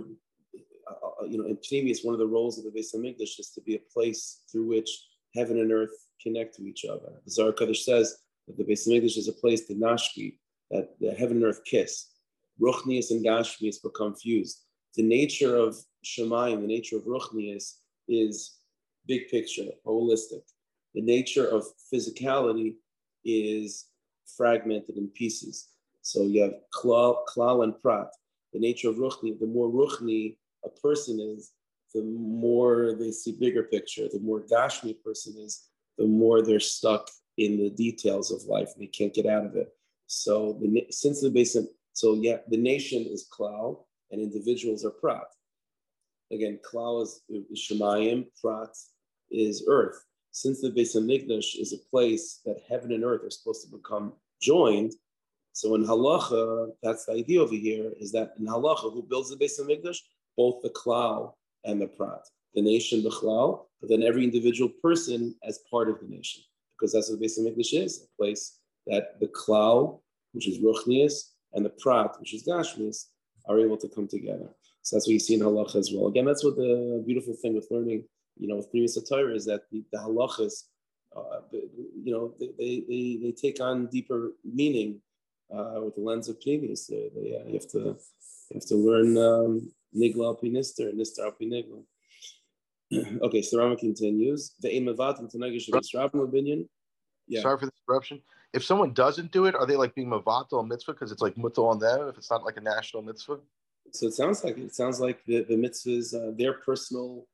uh, 0.89 1.07
uh, 1.21 1.25
you 1.25 1.38
know, 1.38 1.45
in 1.45 1.57
previous, 1.67 2.03
one 2.03 2.13
of 2.13 2.19
the 2.19 2.27
roles 2.27 2.57
of 2.57 2.63
the 2.63 2.71
Beis 2.71 2.95
Hamikdash 2.95 3.39
is 3.39 3.51
to 3.55 3.62
be 3.62 3.75
a 3.75 3.93
place 3.93 4.41
through 4.50 4.67
which 4.67 4.89
heaven 5.35 5.59
and 5.59 5.71
earth 5.71 6.07
connect 6.21 6.55
to 6.55 6.63
each 6.63 6.85
other. 6.85 7.12
The 7.25 7.31
Zohar 7.31 7.51
Kodesh 7.51 7.83
says 7.83 8.17
that 8.47 8.57
the 8.57 8.63
Beis 8.63 8.88
Hamikdash 8.88 9.17
is 9.17 9.27
a 9.27 9.33
place 9.33 9.65
to 9.65 9.75
nashki, 9.75 10.38
that 10.72 11.00
the 11.00 11.12
heaven 11.12 11.38
and 11.38 11.45
earth 11.45 11.63
kiss. 11.65 12.12
Ruchnius 12.62 13.12
and 13.12 13.25
Gashmius 13.25 13.81
become 13.84 14.15
fused. 14.15 14.62
The 14.95 15.03
nature 15.03 15.55
of 15.55 15.75
Shemayim, 16.05 16.62
the 16.62 16.67
nature 16.67 16.98
of 16.98 17.03
Ruchnius, 17.03 17.75
is 18.07 18.57
big 19.07 19.27
picture, 19.29 19.65
holistic. 19.86 20.43
The 20.93 21.01
nature 21.01 21.48
of 21.48 21.65
physicality 21.93 22.75
is 23.24 23.88
fragmented 24.38 24.98
in 24.98 25.07
pieces. 25.10 25.69
So 26.01 26.24
you 26.24 26.43
have 26.43 26.53
klal, 26.74 27.17
klal 27.27 27.63
and 27.63 27.79
prat. 27.81 28.07
the 28.53 28.60
nature 28.60 28.89
of 28.89 28.95
ruchni, 28.95 29.38
the 29.38 29.48
more 29.48 29.69
ruchni 29.69 30.38
a 30.63 30.69
person 30.69 31.19
is, 31.19 31.51
the 31.93 32.03
more 32.03 32.93
they 32.98 33.12
see 33.12 33.34
bigger 33.38 33.63
picture. 33.63 34.07
The 34.12 34.19
more 34.19 34.41
gashmi 34.41 34.91
a 34.91 34.93
person 34.93 35.36
is, 35.38 35.67
the 35.98 36.05
more 36.05 36.41
they're 36.41 36.60
stuck 36.60 37.10
in 37.38 37.57
the 37.57 37.69
details 37.69 38.31
of 38.31 38.43
life 38.43 38.69
and 38.74 38.84
they 38.84 38.88
can't 38.88 39.13
get 39.13 39.25
out 39.25 39.45
of 39.45 39.55
it. 39.55 39.69
So 40.07 40.57
the, 40.62 40.85
since 40.89 41.21
the 41.21 41.29
basin, 41.29 41.67
so 41.93 42.15
yeah, 42.15 42.38
the 42.50 42.57
nation 42.57 43.05
is 43.09 43.27
klal 43.31 43.85
and 44.12 44.21
individuals 44.21 44.85
are 44.85 44.91
prat. 44.91 45.27
Again, 46.31 46.59
klal 46.69 47.03
is, 47.03 47.21
shemayim, 47.55 48.25
prat 48.41 48.75
is 49.31 49.65
earth. 49.67 50.03
Since 50.31 50.62
the 50.62 50.69
Beis 50.69 50.95
Hamikdash 50.95 51.59
is 51.59 51.74
a 51.74 51.89
place 51.89 52.41
that 52.45 52.57
heaven 52.69 52.91
and 52.91 53.03
earth 53.03 53.24
are 53.24 53.29
supposed 53.29 53.63
to 53.65 53.77
become 53.77 54.13
joined, 54.41 54.93
so 55.53 55.74
in 55.75 55.85
halacha, 55.85 56.71
that's 56.83 57.05
the 57.05 57.13
idea 57.13 57.41
over 57.41 57.55
here, 57.55 57.93
is 57.97 58.12
that 58.12 58.33
in 58.38 58.45
halacha, 58.45 58.91
who 58.91 59.01
builds 59.01 59.29
the 59.29 59.38
Beis 59.38 59.59
Hamikdash? 59.59 59.97
Both 60.35 60.62
the 60.62 60.69
klal 60.71 61.33
and 61.63 61.81
the 61.81 61.88
prat. 61.88 62.27
The 62.53 62.62
nation, 62.62 63.03
the 63.03 63.09
klal, 63.09 63.67
but 63.79 63.89
then 63.89 64.03
every 64.03 64.25
individual 64.25 64.69
person 64.81 65.33
as 65.43 65.59
part 65.71 65.88
of 65.88 66.01
the 66.01 66.07
nation. 66.07 66.43
Because 66.77 66.91
that's 66.91 67.09
what 67.09 67.19
the 67.19 67.25
Beis 67.25 67.39
Hamikdash 67.39 67.74
is, 67.74 68.03
a 68.03 68.21
place 68.21 68.59
that 68.88 69.20
the 69.20 69.27
klal, 69.27 70.01
which 70.34 70.48
is 70.48 70.60
ruchnius, 70.60 71.32
and 71.54 71.65
the 71.65 71.74
prat, 71.82 72.15
which 72.20 72.34
is 72.34 72.44
gashmius, 72.44 73.06
are 73.48 73.60
able 73.60 73.77
to 73.77 73.88
come 73.89 74.08
together. 74.08 74.50
So 74.82 74.96
that's 74.96 75.08
what 75.08 75.13
you 75.13 75.20
see 75.20 75.36
in 75.36 75.39
halacha 75.42 75.75
as 75.77 75.92
well. 75.94 76.08
Again, 76.08 76.25
that's 76.25 76.44
what 76.44 76.58
the 76.58 77.04
beautiful 77.06 77.34
thing 77.42 77.56
with 77.56 77.68
learning, 77.72 78.04
you 78.38 78.48
know, 78.48 78.58
with 78.58 78.70
previous 78.70 79.01
Torah 79.10 79.34
is 79.34 79.46
that 79.46 79.62
the, 79.72 79.84
the 79.92 79.98
halachas, 79.98 80.65
uh, 81.15 81.39
you 81.51 82.12
know, 82.13 82.34
they, 82.39 82.84
they, 82.88 83.20
they 83.22 83.32
take 83.32 83.62
on 83.62 83.88
deeper 83.88 84.34
meaning 84.44 85.01
uh, 85.51 85.80
with 85.84 85.96
the 85.96 86.01
lens 86.01 86.30
of 86.30 86.42
previous. 86.42 86.88
They, 86.88 87.10
they 87.15 87.36
uh, 87.36 87.48
you 87.48 87.54
have 87.54 87.70
to 87.70 87.98
you 88.50 88.56
have 88.56 88.65
to 88.65 88.75
learn 88.75 89.18
um, 89.18 89.72
nigla 89.96 90.25
al 90.25 90.38
nister 90.44 90.89
and 90.89 91.00
nister 91.00 91.20
al 91.20 91.34
okay, 93.24 93.42
so 93.42 93.58
Rama 93.58 93.75
continues. 93.75 94.54
The 94.62 94.70
tenagish 94.70 96.24
opinion. 96.24 96.70
Yeah. 97.27 97.42
Sorry 97.42 97.58
for 97.58 97.65
the 97.65 97.72
interruption. 97.88 98.22
If 98.55 98.63
someone 98.63 98.93
doesn't 98.93 99.31
do 99.31 99.45
it, 99.45 99.53
are 99.53 99.67
they 99.67 99.75
like 99.75 99.93
being 99.93 100.09
mavato 100.09 100.62
a 100.62 100.65
mitzvah 100.65 100.93
because 100.93 101.12
it's 101.12 101.21
like 101.21 101.35
mutal 101.35 101.67
on 101.67 101.79
them 101.79 102.07
if 102.07 102.17
it's 102.17 102.31
not 102.31 102.45
like 102.45 102.57
a 102.57 102.62
national 102.62 103.03
mitzvah? 103.03 103.39
So 103.91 104.07
it 104.07 104.13
sounds 104.13 104.43
like 104.45 104.57
it 104.57 104.74
sounds 104.74 105.00
like 105.00 105.19
the, 105.25 105.43
the 105.43 105.55
mitzvahs, 105.55 106.07
uh, 106.15 106.31
their 106.38 106.53
personal 106.53 107.27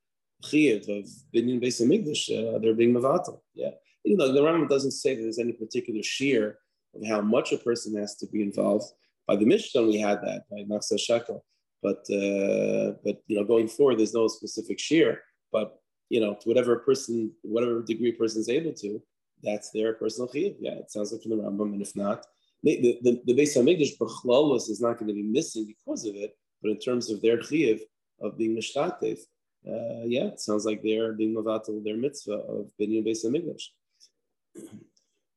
chiyuv 0.44 0.84
of 0.98 1.06
binyan 1.34 1.62
beis 1.64 1.78
hamikdash, 1.82 2.24
uh, 2.32 2.60
they're 2.60 2.74
being 2.74 2.94
mavato. 2.94 3.40
Yeah, 3.54 3.72
you 4.04 4.18
know 4.18 4.32
the 4.34 4.42
Rambam 4.42 4.68
doesn't 4.68 4.98
say 5.04 5.16
that 5.16 5.22
there's 5.22 5.40
any 5.40 5.54
particular 5.54 6.02
shiur 6.02 6.56
of 6.96 7.08
how 7.08 7.22
much 7.22 7.54
a 7.54 7.58
person 7.58 7.96
has 7.98 8.16
to 8.18 8.28
be 8.28 8.42
involved. 8.42 8.88
By 9.28 9.36
the 9.36 9.46
Mishkan, 9.46 9.88
we 9.88 10.00
had 10.00 10.22
that 10.24 10.42
by 10.50 10.64
Machzah 10.64 11.00
Shekel, 11.00 11.46
but 11.84 12.02
uh, 12.20 12.98
but 13.06 13.22
you 13.28 13.38
know 13.38 13.46
going 13.46 13.68
forward, 13.68 14.00
there's 14.00 14.14
no 14.14 14.28
specific 14.28 14.80
shiur. 14.80 15.18
But 15.52 15.78
you 16.10 16.20
know, 16.20 16.34
to 16.34 16.50
whatever 16.50 16.76
person, 16.78 17.32
whatever 17.42 17.82
degree 17.82 18.10
a 18.10 18.14
person 18.14 18.42
is 18.42 18.50
able 18.50 18.74
to, 18.74 19.02
that's 19.44 19.72
their 19.72 19.94
personal 19.94 20.30
chiyuv. 20.30 20.56
Yeah, 20.60 20.74
it 20.74 20.92
sounds 20.92 21.12
like 21.12 21.22
from 21.22 21.32
the 21.32 21.38
Rambam, 21.38 21.74
and 21.74 21.82
if 21.82 21.96
not, 21.96 22.26
the 22.64 23.00
the, 23.02 23.22
the 23.26 23.34
Beis 23.34 23.58
Hamikdash 23.58 23.98
b'chlalos 23.98 24.70
is 24.70 24.82
not 24.82 24.98
going 24.98 25.08
to 25.08 25.14
be 25.14 25.24
missing 25.24 25.66
because 25.66 26.06
of 26.06 26.16
it. 26.16 26.36
But 26.62 26.72
in 26.72 26.80
terms 26.80 27.10
of 27.10 27.22
their 27.22 27.38
chiyuv 27.38 27.80
of 28.22 28.38
being 28.38 28.56
mishtatev, 28.56 29.20
uh, 29.68 30.04
yeah, 30.06 30.26
it 30.26 30.40
sounds 30.40 30.66
like 30.66 30.82
they're 30.84 31.14
being 31.14 31.36
mavatal 31.36 31.84
their 31.84 31.98
mitzvah 31.98 32.34
of 32.34 32.72
binyan 32.80 33.06
Beis 33.06 33.26
Hamikdash. 33.26 33.64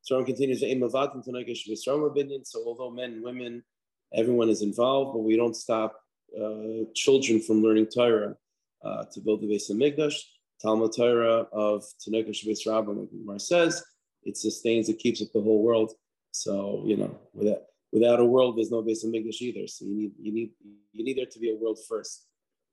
So 0.02 0.23
continues, 0.23 0.61
to 0.61 2.40
so 2.44 2.62
although 2.66 2.90
men 2.90 3.12
and 3.14 3.25
women, 3.25 3.64
everyone 4.12 4.50
is 4.50 4.61
involved, 4.61 5.14
but 5.14 5.20
we 5.20 5.34
don't 5.37 5.56
stop 5.56 5.99
uh, 6.38 6.84
children 6.94 7.40
from 7.40 7.62
learning 7.62 7.87
Torah 7.87 8.37
uh, 8.84 9.04
to 9.12 9.20
build 9.20 9.40
the 9.40 9.46
Beis 9.46 9.70
Hamikdash. 9.70 10.20
Talmud 10.61 10.92
Torah 10.96 11.46
of 11.52 11.84
Tanakh 12.06 12.34
Shabbos 12.34 12.66
Rabbah, 12.66 12.92
like 12.92 13.08
Mar 13.12 13.38
says, 13.38 13.82
it 14.24 14.36
sustains, 14.36 14.88
it 14.88 14.98
keeps 14.98 15.22
up 15.22 15.28
the 15.32 15.40
whole 15.40 15.62
world. 15.62 15.92
So, 16.30 16.82
you 16.84 16.96
know, 16.96 17.18
without, 17.32 17.62
without 17.92 18.20
a 18.20 18.24
world, 18.24 18.56
there's 18.56 18.70
no 18.70 18.82
Beis 18.82 19.04
Hamikdash 19.04 19.40
either. 19.40 19.66
So 19.66 19.84
you 19.84 19.94
need, 19.94 20.12
you 20.20 20.32
need, 20.32 20.50
you 20.92 21.04
need 21.04 21.18
there 21.18 21.26
to 21.26 21.38
be 21.38 21.50
a 21.50 21.56
world 21.56 21.78
first. 21.88 22.26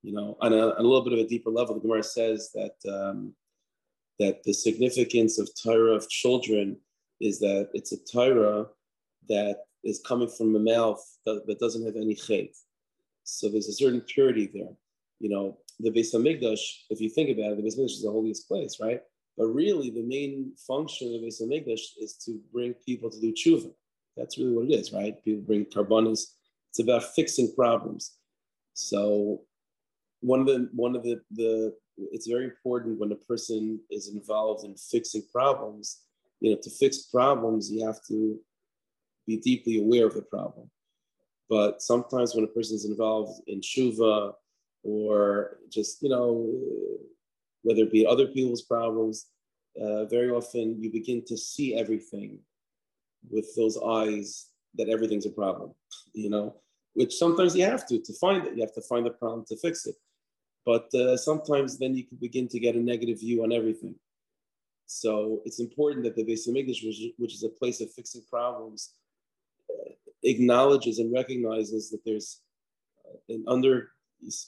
You 0.03 0.13
know, 0.13 0.35
on 0.41 0.51
a, 0.51 0.69
on 0.69 0.79
a 0.79 0.81
little 0.81 1.03
bit 1.03 1.13
of 1.13 1.19
a 1.19 1.27
deeper 1.27 1.51
level, 1.51 1.75
the 1.75 1.81
Gemara 1.81 2.01
says 2.01 2.51
that 2.55 2.75
um, 2.91 3.35
that 4.17 4.43
the 4.43 4.53
significance 4.53 5.39
of 5.39 5.49
Torah 5.61 5.93
of 5.93 6.09
children 6.09 6.77
is 7.19 7.39
that 7.39 7.69
it's 7.73 7.91
a 7.91 7.97
Torah 7.97 8.65
that 9.29 9.57
is 9.83 10.01
coming 10.05 10.27
from 10.27 10.55
a 10.55 10.59
mouth 10.59 11.03
that, 11.25 11.45
that 11.47 11.59
doesn't 11.59 11.85
have 11.85 11.95
any 11.95 12.15
chait. 12.15 12.55
So 13.23 13.49
there's 13.49 13.67
a 13.67 13.73
certain 13.73 14.01
purity 14.01 14.49
there. 14.53 14.73
You 15.19 15.29
know, 15.29 15.57
the 15.79 15.91
Beis 15.91 16.13
Hamikdash, 16.13 16.61
if 16.89 16.99
you 16.99 17.09
think 17.09 17.29
about 17.29 17.51
it, 17.51 17.57
the 17.57 17.63
Beis 17.63 17.77
Hamikdash 17.77 17.97
is 17.97 18.03
the 18.03 18.11
holiest 18.11 18.47
place, 18.47 18.77
right? 18.81 19.01
But 19.37 19.47
really, 19.47 19.89
the 19.89 20.03
main 20.03 20.53
function 20.67 21.15
of 21.15 21.21
Beis 21.21 21.41
Hamikdash 21.41 21.81
is 21.99 22.17
to 22.25 22.39
bring 22.53 22.73
people 22.85 23.09
to 23.09 23.19
do 23.19 23.33
tshuva. 23.33 23.71
That's 24.17 24.37
really 24.37 24.53
what 24.53 24.65
it 24.65 24.73
is, 24.73 24.91
right? 24.91 25.23
People 25.23 25.41
bring 25.41 25.65
karbanis. 25.65 26.21
It's 26.69 26.79
about 26.79 27.03
fixing 27.15 27.53
problems. 27.55 28.17
So 28.73 29.41
one 30.19 30.41
of 30.41 30.45
the 30.47 30.69
one 30.73 30.95
of 30.95 31.03
the 31.03 31.21
the 31.31 31.73
it's 31.97 32.27
very 32.27 32.45
important 32.45 32.99
when 32.99 33.11
a 33.11 33.15
person 33.15 33.79
is 33.89 34.09
involved 34.09 34.65
in 34.65 34.75
fixing 34.75 35.23
problems 35.33 36.01
you 36.41 36.51
know, 36.51 36.57
to 36.61 36.69
fix 36.69 37.03
problems, 37.03 37.71
you 37.71 37.85
have 37.85 37.99
to 38.07 38.37
be 39.27 39.37
deeply 39.37 39.79
aware 39.79 40.07
of 40.07 40.15
the 40.15 40.23
problem. 40.23 40.69
But 41.49 41.81
sometimes 41.81 42.35
when 42.35 42.43
a 42.43 42.47
person 42.47 42.75
is 42.75 42.85
involved 42.85 43.41
in 43.47 43.61
shuva 43.61 44.33
or 44.83 45.57
just, 45.69 46.01
you 46.01 46.09
know, 46.09 46.51
whether 47.63 47.83
it 47.83 47.91
be 47.91 48.05
other 48.05 48.27
people's 48.27 48.63
problems, 48.63 49.27
uh, 49.81 50.05
very 50.05 50.29
often 50.29 50.81
you 50.81 50.91
begin 50.91 51.23
to 51.25 51.37
see 51.37 51.75
everything 51.75 52.39
with 53.29 53.55
those 53.55 53.77
eyes 53.77 54.47
that 54.75 54.89
everything's 54.89 55.25
a 55.25 55.31
problem, 55.31 55.73
you 56.13 56.29
know, 56.29 56.55
which 56.93 57.13
sometimes 57.13 57.55
you 57.55 57.63
have 57.63 57.87
to, 57.87 57.99
to 57.99 58.13
find 58.13 58.45
it. 58.45 58.55
You 58.55 58.61
have 58.61 58.73
to 58.73 58.81
find 58.81 59.05
the 59.05 59.11
problem 59.11 59.45
to 59.47 59.57
fix 59.57 59.85
it. 59.85 59.95
But 60.65 60.93
uh, 60.93 61.17
sometimes 61.17 61.79
then 61.79 61.95
you 61.95 62.03
can 62.05 62.17
begin 62.17 62.47
to 62.49 62.59
get 62.59 62.75
a 62.75 62.79
negative 62.79 63.19
view 63.19 63.43
on 63.43 63.51
everything. 63.51 63.95
So 64.85 65.41
it's 65.45 65.59
important 65.59 66.03
that 66.03 66.15
the 66.15 66.23
Beis 66.23 66.47
Hamikdash, 66.47 67.13
which, 67.17 67.33
is 67.33 67.43
a 67.43 67.49
place 67.49 67.81
of 67.81 67.91
fixing 67.93 68.23
problems, 68.29 68.93
uh, 69.69 69.91
acknowledges 70.23 70.99
and 70.99 71.13
recognizes 71.13 71.89
that 71.91 72.01
there's 72.05 72.41
an 73.29 73.43
under 73.47 73.91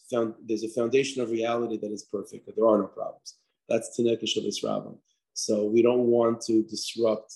found 0.09 0.35
there's 0.45 0.63
a 0.63 0.69
foundation 0.69 1.21
of 1.21 1.31
reality 1.31 1.77
that 1.77 1.91
is 1.91 2.03
perfect, 2.03 2.45
that 2.45 2.55
there 2.55 2.67
are 2.67 2.77
no 2.77 2.87
problems. 2.87 3.35
That's 3.69 3.97
Tanekah 3.97 4.27
Shabbos 4.27 4.61
Rabbim. 4.61 4.97
So 5.33 5.65
we 5.65 5.81
don't 5.81 6.07
want 6.07 6.41
to 6.41 6.63
disrupt 6.63 7.35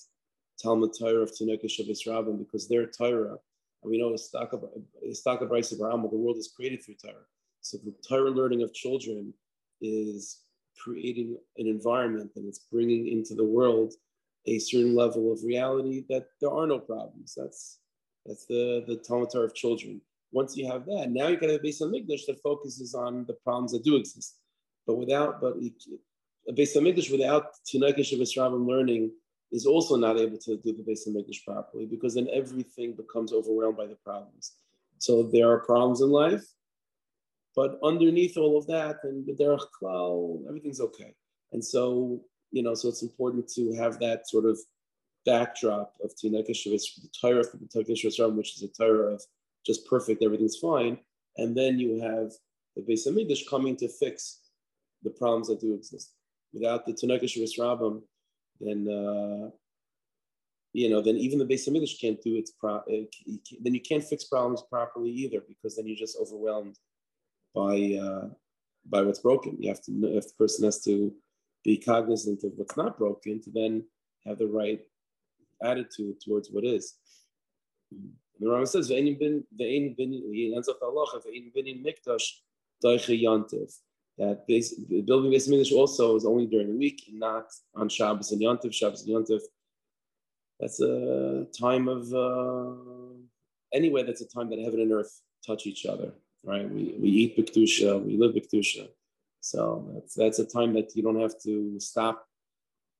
Talmud 0.62 0.92
Torah 0.98 1.22
of 1.22 1.32
Tanekah 1.32 1.70
Shabbos 1.70 2.04
Rabbim 2.04 2.38
because 2.38 2.68
their 2.68 2.86
Torah, 2.86 3.36
and 3.82 3.90
we 3.90 3.98
know 3.98 4.10
Istaka 4.10 5.48
Bryce 5.48 5.72
Abraham, 5.72 6.02
the 6.02 6.16
world 6.16 6.36
is 6.36 6.52
created 6.54 6.84
through 6.84 6.96
Torah. 7.02 7.26
So 7.60 7.78
the 7.78 7.94
Torah 8.08 8.30
learning 8.30 8.62
of 8.62 8.72
children 8.72 9.34
is 9.80 10.40
creating 10.78 11.36
an 11.56 11.66
environment 11.66 12.30
and 12.36 12.46
it's 12.46 12.60
bringing 12.70 13.08
into 13.08 13.34
the 13.34 13.44
world 13.44 13.94
a 14.46 14.58
certain 14.58 14.94
level 14.94 15.32
of 15.32 15.42
reality 15.44 16.04
that 16.08 16.28
there 16.40 16.50
are 16.50 16.66
no 16.66 16.78
problems. 16.78 17.34
That's 17.36 17.80
that's 18.24 18.46
the 18.46 18.84
the 18.86 18.96
Talmud 18.96 19.30
Torah 19.30 19.46
of 19.46 19.54
children. 19.54 20.00
Once 20.32 20.56
you 20.56 20.70
have 20.70 20.84
that, 20.86 21.10
now 21.10 21.28
you 21.28 21.38
can 21.38 21.48
have 21.50 21.60
a 21.60 21.62
Beis 21.62 21.80
Hamikdash 21.80 22.26
that 22.26 22.40
focuses 22.42 22.94
on 22.94 23.24
the 23.26 23.34
problems 23.44 23.72
that 23.72 23.84
do 23.84 23.96
exist. 23.96 24.36
But 24.86 24.96
without, 24.96 25.40
but 25.40 25.54
a 25.56 26.52
Beis 26.52 26.76
Hamikdash 26.76 27.10
without 27.10 27.52
Tunakish 27.66 28.12
of 28.12 28.20
Israel 28.20 28.58
learning 28.58 29.12
is 29.50 29.64
also 29.64 29.96
not 29.96 30.18
able 30.18 30.38
to 30.38 30.58
do 30.58 30.72
the 30.72 30.82
Beis 30.82 31.08
Hamikdash 31.08 31.44
properly 31.46 31.86
because 31.86 32.14
then 32.14 32.28
everything 32.32 32.92
becomes 32.92 33.32
overwhelmed 33.32 33.76
by 33.76 33.86
the 33.86 33.96
problems. 34.04 34.52
So 34.98 35.22
there 35.22 35.50
are 35.50 35.60
problems 35.60 36.00
in 36.00 36.10
life, 36.10 36.44
but 37.56 37.78
underneath 37.82 38.36
all 38.36 38.58
of 38.58 38.66
that, 38.66 38.96
and 39.04 39.26
the 39.26 39.32
derech 39.32 39.64
klal, 39.80 40.46
everything's 40.48 40.80
okay. 40.80 41.14
And 41.52 41.64
so, 41.64 42.20
you 42.50 42.62
know, 42.62 42.74
so 42.74 42.88
it's 42.88 43.02
important 43.02 43.48
to 43.54 43.72
have 43.74 43.98
that 44.00 44.28
sort 44.28 44.44
of 44.44 44.58
backdrop 45.24 45.94
of 46.02 46.12
Tinekeshuvitz, 46.16 47.02
the 47.02 47.08
Torah 47.20 47.40
of 47.40 47.48
the 47.52 47.66
Tinekeshuvitz, 47.66 48.34
which 48.34 48.56
is 48.56 48.62
a 48.62 48.68
Torah 48.68 49.14
of 49.14 49.22
just 49.64 49.86
perfect, 49.86 50.22
everything's 50.22 50.58
fine. 50.58 50.98
And 51.36 51.56
then 51.56 51.78
you 51.78 52.00
have 52.00 52.32
the 52.76 52.82
Beis 52.82 53.06
Hamikdash 53.06 53.48
coming 53.48 53.76
to 53.76 53.88
fix 53.88 54.40
the 55.02 55.10
problems 55.10 55.48
that 55.48 55.60
do 55.60 55.74
exist. 55.74 56.14
Without 56.52 56.86
the 56.86 56.92
Tinekeshuvitz 56.92 57.58
Rabbim, 57.58 58.02
then 58.60 58.88
uh, 58.88 59.50
you 60.72 60.90
know, 60.90 61.00
then 61.00 61.16
even 61.16 61.38
the 61.38 61.46
Beis 61.46 61.68
Hamikdash 61.68 62.00
can't 62.00 62.20
do 62.22 62.36
its 62.36 62.52
pro. 62.52 62.82
Then 62.86 63.74
you 63.74 63.80
can't 63.80 64.04
fix 64.04 64.24
problems 64.24 64.62
properly 64.70 65.10
either, 65.10 65.42
because 65.46 65.76
then 65.76 65.86
you're 65.86 65.96
just 65.96 66.18
overwhelmed 66.20 66.76
by 67.54 67.98
uh, 68.02 68.28
by 68.86 69.02
what's 69.02 69.20
broken. 69.20 69.56
You 69.60 69.68
have 69.68 69.82
to 69.84 69.92
if 70.16 70.28
the 70.28 70.34
person 70.38 70.64
has 70.64 70.82
to 70.84 71.12
be 71.64 71.76
cognizant 71.76 72.44
of 72.44 72.52
what's 72.56 72.76
not 72.76 72.98
broken 72.98 73.40
to 73.42 73.50
then 73.50 73.84
have 74.24 74.38
the 74.38 74.46
right 74.46 74.80
attitude 75.62 76.20
towards 76.20 76.50
what 76.50 76.64
is. 76.64 76.94
The 78.38 78.46
Rambam 78.46 78.68
says, 78.68 78.90
"Ve'ein 78.90 79.18
bin 79.18 80.12
he 80.32 80.52
ends 80.54 80.68
off 80.68 80.78
the 80.80 80.86
halacha 80.86 81.24
ve'ein 81.26 81.52
bin 81.52 81.66
in 81.66 81.84
mikdash 81.84 82.26
doiche 82.84 83.20
yantiv." 83.20 83.72
That 84.18 84.48
base, 84.48 84.74
building 84.74 85.30
Beis 85.30 85.48
Hamikdash 85.48 85.72
also 85.72 86.16
is 86.16 86.26
only 86.26 86.46
during 86.46 86.66
the 86.66 86.76
week, 86.76 87.04
not 87.12 87.46
on 87.76 87.88
Shabbos 87.88 88.32
and 88.32 88.42
Yantiv. 88.42 88.74
Shabbos 88.74 89.06
and 89.06 89.14
Yantiv. 89.14 89.40
That's 90.58 90.80
a 90.80 91.46
time 91.56 91.86
of 91.86 92.12
uh, 92.12 92.74
anyway. 93.72 94.02
That's 94.02 94.20
a 94.20 94.28
time 94.28 94.50
that 94.50 94.58
heaven 94.58 94.80
and 94.80 94.90
earth 94.90 95.20
touch 95.46 95.68
each 95.68 95.86
other, 95.86 96.12
right? 96.44 96.68
We 96.68 96.96
we 96.98 97.08
eat 97.10 97.36
biktusha, 97.38 98.04
we 98.04 98.16
live 98.16 98.34
biktusha. 98.34 98.88
So 99.40 99.88
that's 99.94 100.14
that's 100.14 100.40
a 100.40 100.46
time 100.46 100.72
that 100.74 100.96
you 100.96 101.04
don't 101.04 101.20
have 101.20 101.40
to 101.44 101.78
stop 101.78 102.26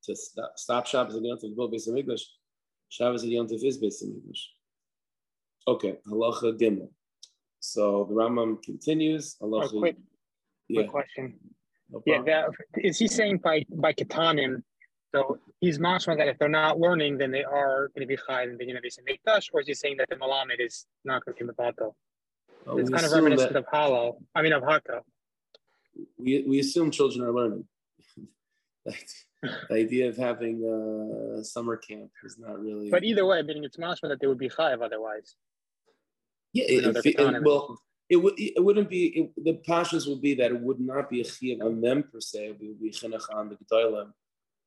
to 0.05 0.15
stop, 0.15 0.53
stop 0.55 0.87
Shabbos 0.87 1.17
and 1.17 1.27
Yantiv 1.27 1.41
to 1.41 1.57
build 1.57 1.73
Beis 1.73 1.89
Hamikdash. 1.89 2.23
Shabbos 2.91 3.25
and 3.25 3.33
Yantiv 3.33 3.65
is 3.65 3.77
Beis 3.77 4.05
Hamikdash. 4.05 4.43
Okay, 5.69 5.99
halacha 6.09 6.59
gimel. 6.59 6.89
So 7.61 8.07
the 8.09 8.15
Rambam 8.15 8.63
continues. 8.63 9.37
Halacha. 9.43 9.71
Oh, 9.75 9.79
quick, 9.81 9.97
yeah. 10.69 10.81
quick 10.81 10.91
question. 10.91 11.35
No 11.91 12.03
yeah, 12.07 12.23
that, 12.23 12.49
is 12.79 12.99
he 12.99 13.07
saying 13.07 13.39
by 13.39 13.67
by 13.71 13.93
katanim? 13.93 14.63
So 15.15 15.39
he's 15.61 15.79
mentioning 15.79 16.19
that 16.19 16.29
if 16.29 16.39
they're 16.39 16.49
not 16.49 16.81
learning, 16.81 17.19
then 17.19 17.31
they 17.31 17.45
are 17.45 17.89
going 17.95 18.01
to 18.01 18.07
be 18.07 18.17
chai 18.17 18.45
and 18.45 18.59
they're 18.59 18.67
going 18.67 18.77
to 18.77 18.83
be 18.83 18.91
mikdash, 18.91 19.49
or 19.53 19.61
is 19.61 19.67
he 19.67 19.75
saying 19.75 19.97
that 19.99 20.09
the 20.09 20.17
malamed 20.17 20.59
is 20.59 20.87
not 21.05 21.23
going 21.25 21.37
to 21.37 21.45
be 21.45 21.51
mevato? 21.51 21.93
Well, 22.65 22.79
it's 22.79 22.89
kind 22.89 23.05
of 23.05 23.13
reminiscent 23.13 23.53
that, 23.53 23.59
of 23.59 23.67
halo. 23.71 24.19
I 24.35 24.41
mean 24.41 24.55
of 24.55 24.63
haka. 24.63 25.03
We 26.19 26.45
we 26.49 26.61
assume 26.61 26.91
children 26.91 27.27
are 27.27 27.33
learning. 27.33 27.65
the 29.43 29.75
idea 29.75 30.09
of 30.09 30.17
having 30.17 30.65
a 30.65 31.45
summer 31.45 31.77
camp 31.77 32.11
is 32.25 32.39
not 32.39 32.59
really. 32.59 32.91
But 32.91 33.05
either 33.05 33.27
way, 33.27 33.39
I 33.39 33.43
mean, 33.43 33.65
it's 33.65 33.77
mashma 33.77 34.09
that 34.09 34.21
they 34.21 34.27
would 34.27 34.39
be 34.39 34.49
chayiv 34.49 34.83
otherwise. 34.83 35.37
Yeah, 36.53 36.65
if, 36.69 37.07
it, 37.07 37.43
well, 37.45 37.79
it 38.09 38.17
would 38.17 38.35
it 38.37 38.63
wouldn't 38.63 38.89
be 38.89 39.07
it, 39.07 39.45
the 39.45 39.55
pashas 39.69 40.09
would 40.09 40.23
be 40.23 40.35
that 40.35 40.51
it 40.51 40.61
would 40.61 40.81
not 40.81 41.11
be 41.11 41.21
a 41.21 41.25
chiyuv 41.25 41.63
on 41.63 41.81
them 41.81 42.05
per 42.11 42.21
se. 42.21 42.47
It 42.47 42.57
would 42.61 42.81
be 42.81 42.91
chinuch 42.91 43.33
on 43.33 43.51
the 43.51 43.57
gedolim 43.57 44.13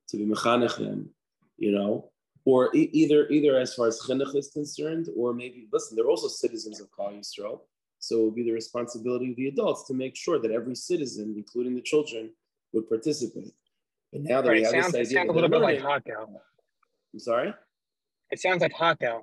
to 0.09 0.17
be 0.17 0.25
mechanech 0.25 1.07
you 1.57 1.71
know, 1.71 2.11
or 2.45 2.75
e- 2.75 2.89
either 2.91 3.27
either 3.29 3.57
as 3.57 3.73
far 3.73 3.87
as 3.87 4.01
chinuch 4.01 4.35
is 4.35 4.49
concerned, 4.49 5.09
or 5.15 5.33
maybe 5.33 5.67
listen, 5.71 5.95
they're 5.95 6.09
also 6.09 6.27
citizens 6.27 6.79
of 6.79 6.89
Klal 6.91 7.17
Yisrael, 7.17 7.61
so 7.99 8.19
it 8.19 8.23
would 8.25 8.35
be 8.35 8.43
the 8.43 8.51
responsibility 8.51 9.31
of 9.31 9.35
the 9.37 9.47
adults 9.47 9.87
to 9.87 9.93
make 9.93 10.15
sure 10.15 10.39
that 10.39 10.51
every 10.51 10.75
citizen, 10.75 11.33
including 11.35 11.75
the 11.75 11.81
children, 11.81 12.31
would 12.73 12.89
participate. 12.89 13.53
But 14.11 14.21
now 14.21 14.41
that 14.41 14.49
right, 14.49 14.57
we 14.57 14.63
have 14.63 14.71
sounds, 14.71 14.85
this 14.93 15.07
idea, 15.07 15.19
it 15.19 15.21
sounds 15.21 15.29
a 15.29 15.33
little 15.33 15.49
bit 15.49 15.61
like 15.61 15.79
Hakel. 15.79 16.27
I'm 17.13 17.19
sorry. 17.19 17.53
It 18.31 18.39
sounds 18.39 18.61
like 18.61 18.73
Hakel. 18.73 19.21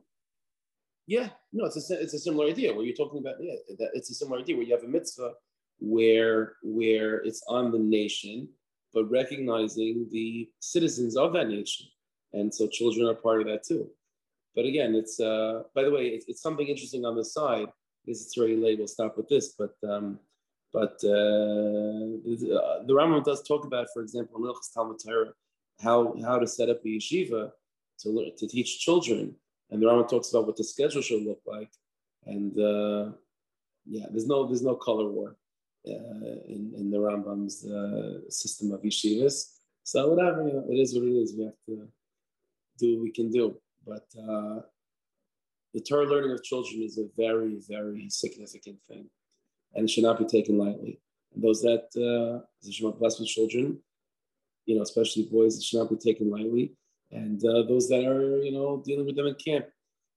Yeah, 1.09 1.31
no, 1.55 1.65
it's 1.65 1.91
a 1.91 2.01
it's 2.03 2.13
a 2.13 2.19
similar 2.19 2.47
idea 2.49 2.75
where 2.75 2.85
you're 2.85 2.95
talking 2.95 3.21
about. 3.21 3.37
Yeah, 3.41 3.55
it's 3.95 4.11
a 4.11 4.15
similar 4.15 4.41
idea 4.41 4.57
where 4.57 4.67
you 4.67 4.75
have 4.75 4.85
a 4.85 4.89
mitzvah 4.89 5.33
where 5.81 6.57
where 6.63 7.25
it's 7.29 7.43
on 7.49 7.73
the 7.73 7.79
nation, 7.79 8.47
but 8.93 9.11
recognizing 9.11 10.07
the 10.13 10.51
citizens 10.61 11.17
of 11.17 11.33
that 11.33 11.49
nation, 11.49 11.87
and 12.35 12.55
so 12.55 12.69
children 12.69 13.09
are 13.09 13.15
part 13.15 13.41
of 13.41 13.47
that 13.47 13.63
too. 13.65 13.89
But 14.55 14.67
again, 14.67 14.95
it's 14.95 15.19
uh, 15.19 15.63
by 15.75 15.83
the 15.83 15.91
way, 15.91 16.09
it's, 16.09 16.27
it's 16.29 16.43
something 16.43 16.69
interesting 16.69 17.05
on 17.05 17.17
the 17.17 17.25
side. 17.25 17.69
Because 18.05 18.23
it's 18.23 18.39
already 18.39 18.57
late, 18.57 18.79
we'll 18.79 18.87
stop 18.87 19.17
with 19.17 19.29
this. 19.29 19.55
But 19.59 19.75
um, 19.89 20.19
but 20.73 20.97
uh, 21.05 22.21
the 22.87 22.95
Rambam 22.99 23.25
does 23.25 23.43
talk 23.43 23.65
about, 23.65 23.89
for 23.95 24.03
example, 24.03 24.37
in 24.47 24.55
Talmud 24.75 24.99
Torah, 25.05 25.33
how 25.81 26.15
how 26.23 26.39
to 26.39 26.47
set 26.47 26.69
up 26.69 26.85
a 26.85 26.89
yeshiva 26.89 27.51
to 28.01 28.09
learn, 28.11 28.31
to 28.39 28.47
teach 28.47 28.81
children 28.81 29.35
and 29.71 29.83
the 29.83 29.87
Rambam 29.87 30.09
talks 30.09 30.31
about 30.31 30.47
what 30.47 30.57
the 30.57 30.65
schedule 30.65 31.03
should 31.03 31.23
look 31.23 31.41
like. 31.47 31.71
And 32.25 32.59
uh, 32.59 33.13
yeah, 33.87 34.07
there's 34.11 34.27
no 34.27 34.47
there's 34.47 34.63
no 34.63 34.75
color 34.75 35.09
war 35.09 35.37
uh, 35.87 35.93
in, 36.47 36.73
in 36.77 36.91
the 36.91 36.99
Rambam's 36.99 37.67
uh, 37.67 38.29
system 38.31 38.73
of 38.73 38.83
yeshivas. 38.83 39.55
So 39.85 40.09
whatever, 40.09 40.47
you 40.47 40.55
know, 40.55 40.67
it 40.69 40.77
is 40.77 40.95
what 40.95 41.05
it 41.05 41.13
is. 41.13 41.35
We 41.37 41.45
have 41.45 41.55
to 41.67 41.89
do 42.79 42.97
what 42.97 43.03
we 43.03 43.11
can 43.11 43.31
do. 43.31 43.59
But 43.87 44.07
uh, 44.19 44.61
the 45.73 45.81
Torah 45.81 46.07
learning 46.07 46.33
of 46.33 46.43
children 46.43 46.83
is 46.83 46.99
a 46.99 47.09
very, 47.17 47.59
very 47.69 48.09
significant 48.11 48.79
thing, 48.89 49.09
and 49.75 49.85
it 49.85 49.91
should 49.91 50.05
not 50.05 50.19
be 50.19 50.27
taken 50.27 50.59
lightly. 50.59 51.01
And 51.35 51.43
those 51.43 51.63
that 51.63 51.89
uh, 51.97 52.91
blessed 52.99 53.21
with 53.21 53.29
children, 53.29 53.79
you 54.67 54.77
know, 54.77 54.83
especially 54.83 55.29
boys, 55.31 55.57
it 55.57 55.63
should 55.63 55.79
not 55.79 55.91
be 55.91 55.97
taken 55.97 56.31
lightly. 56.31 56.75
And 57.11 57.43
uh, 57.45 57.63
those 57.63 57.89
that 57.89 58.05
are, 58.05 58.39
you 58.43 58.53
know, 58.53 58.83
dealing 58.85 59.07
with 59.07 59.17
them 59.17 59.27
in 59.27 59.35
camp, 59.35 59.67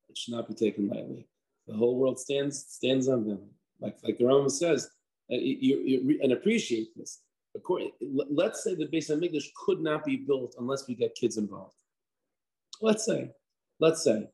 it 0.10 0.18
should 0.18 0.34
not 0.34 0.48
be 0.48 0.54
taken 0.54 0.90
lightly. 0.90 1.28
The 1.68 1.76
whole 1.76 1.98
world 1.98 2.20
stands 2.20 2.66
stands 2.68 3.08
on 3.08 3.28
them, 3.28 3.42
like 3.80 3.98
like 4.04 4.18
the 4.18 4.26
Rambam 4.26 4.52
says, 4.52 4.90
uh, 5.32 5.36
you, 5.36 5.80
you, 5.80 6.20
and 6.22 6.34
appreciate 6.34 6.90
this. 6.98 7.22
According, 7.56 7.92
let's 8.02 8.64
say 8.64 8.76
the 8.76 8.88
Beis 8.88 9.10
Hamikdash 9.10 9.48
could 9.66 9.82
not 9.82 10.06
be 10.06 10.18
built 10.18 10.56
unless 10.58 10.88
we 10.88 10.96
get 10.96 11.16
kids 11.16 11.38
involved. 11.38 11.76
Let's 12.82 13.06
say, 13.06 13.32
let's 13.80 14.04
say. 14.04 14.30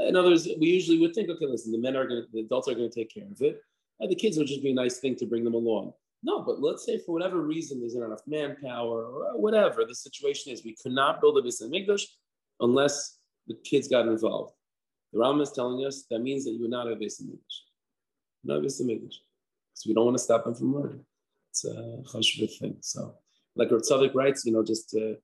In 0.00 0.16
other 0.16 0.30
words, 0.30 0.48
we 0.58 0.68
usually 0.68 0.98
would 1.00 1.14
think, 1.14 1.28
okay, 1.28 1.46
listen, 1.46 1.70
the 1.70 1.78
men 1.78 1.96
are 1.96 2.06
going 2.06 2.22
to, 2.22 2.28
the 2.32 2.40
adults 2.40 2.68
are 2.68 2.74
going 2.74 2.90
to 2.90 2.94
take 2.94 3.12
care 3.12 3.30
of 3.30 3.40
it, 3.42 3.60
and 4.00 4.10
the 4.10 4.14
kids 4.14 4.38
would 4.38 4.46
just 4.46 4.62
be 4.62 4.70
a 4.70 4.74
nice 4.74 4.98
thing 4.98 5.16
to 5.16 5.26
bring 5.26 5.44
them 5.44 5.54
along. 5.54 5.92
No, 6.22 6.42
but 6.42 6.60
let's 6.60 6.84
say 6.86 6.98
for 6.98 7.12
whatever 7.12 7.42
reason 7.42 7.80
there's 7.80 7.96
not 7.96 8.06
enough 8.06 8.22
manpower 8.26 9.04
or 9.04 9.40
whatever 9.40 9.84
the 9.84 9.94
situation 9.94 10.52
is, 10.52 10.64
we 10.64 10.76
could 10.80 10.92
not 10.92 11.20
build 11.20 11.38
a 11.38 11.42
Beis 11.42 11.62
Hamikdash 11.62 12.04
unless 12.60 13.18
the 13.48 13.54
kids 13.64 13.88
got 13.88 14.06
involved. 14.06 14.54
The 15.12 15.18
Rambam 15.18 15.42
is 15.42 15.50
telling 15.50 15.84
us 15.84 16.04
that 16.10 16.20
means 16.20 16.44
that 16.44 16.52
you 16.52 16.60
would 16.60 16.70
not 16.70 16.86
have 16.86 16.98
Beis 16.98 17.20
Hamikdash. 17.20 17.56
Not 18.44 18.62
Beis 18.62 18.80
Hamikdash. 18.80 19.16
Because 19.72 19.86
we 19.86 19.94
don't 19.94 20.04
want 20.04 20.16
to 20.16 20.22
stop 20.22 20.44
them 20.44 20.54
from 20.54 20.74
learning. 20.74 21.04
It's 21.50 21.64
a 21.64 22.02
chashuvah 22.04 22.58
thing. 22.58 22.76
So, 22.80 23.14
like 23.56 23.70
Rav 23.70 24.14
writes, 24.14 24.44
you 24.44 24.52
know, 24.52 24.64
just 24.64 24.94
uh, 24.94 25.14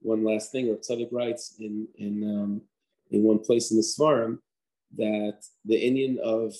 one 0.00 0.24
last 0.24 0.50
thing. 0.50 0.68
Rav 0.68 0.80
Tzadok 0.80 1.08
writes 1.12 1.56
in 1.60 1.86
in 1.96 2.24
um, 2.24 2.62
in 3.10 3.22
one 3.22 3.38
place 3.38 3.70
in 3.70 3.76
the 3.76 3.82
Svarim 3.82 4.38
that 4.96 5.38
the 5.64 5.76
Indian 5.76 6.18
of 6.22 6.54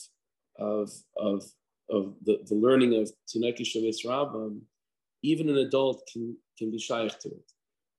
of 0.58 0.92
of 1.16 1.44
of 1.90 2.14
the, 2.24 2.40
the 2.46 2.54
learning 2.54 2.94
of 3.00 3.10
Taneki 3.28 3.66
Shabbos 3.66 4.02
Rabbam, 4.04 4.60
even 5.22 5.48
an 5.48 5.58
adult 5.58 6.08
can, 6.12 6.36
can 6.58 6.70
be 6.70 6.78
shaykh 6.78 7.18
to 7.20 7.28
it. 7.28 7.52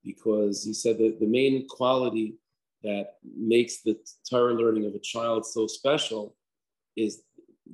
Because 0.03 0.63
he 0.63 0.73
said 0.73 0.97
that 0.99 1.19
the 1.19 1.27
main 1.27 1.67
quality 1.67 2.37
that 2.83 3.15
makes 3.35 3.81
the 3.81 3.97
Torah 4.29 4.53
learning 4.53 4.85
of 4.85 4.95
a 4.95 4.99
child 4.99 5.45
so 5.45 5.67
special 5.67 6.35
is 6.95 7.23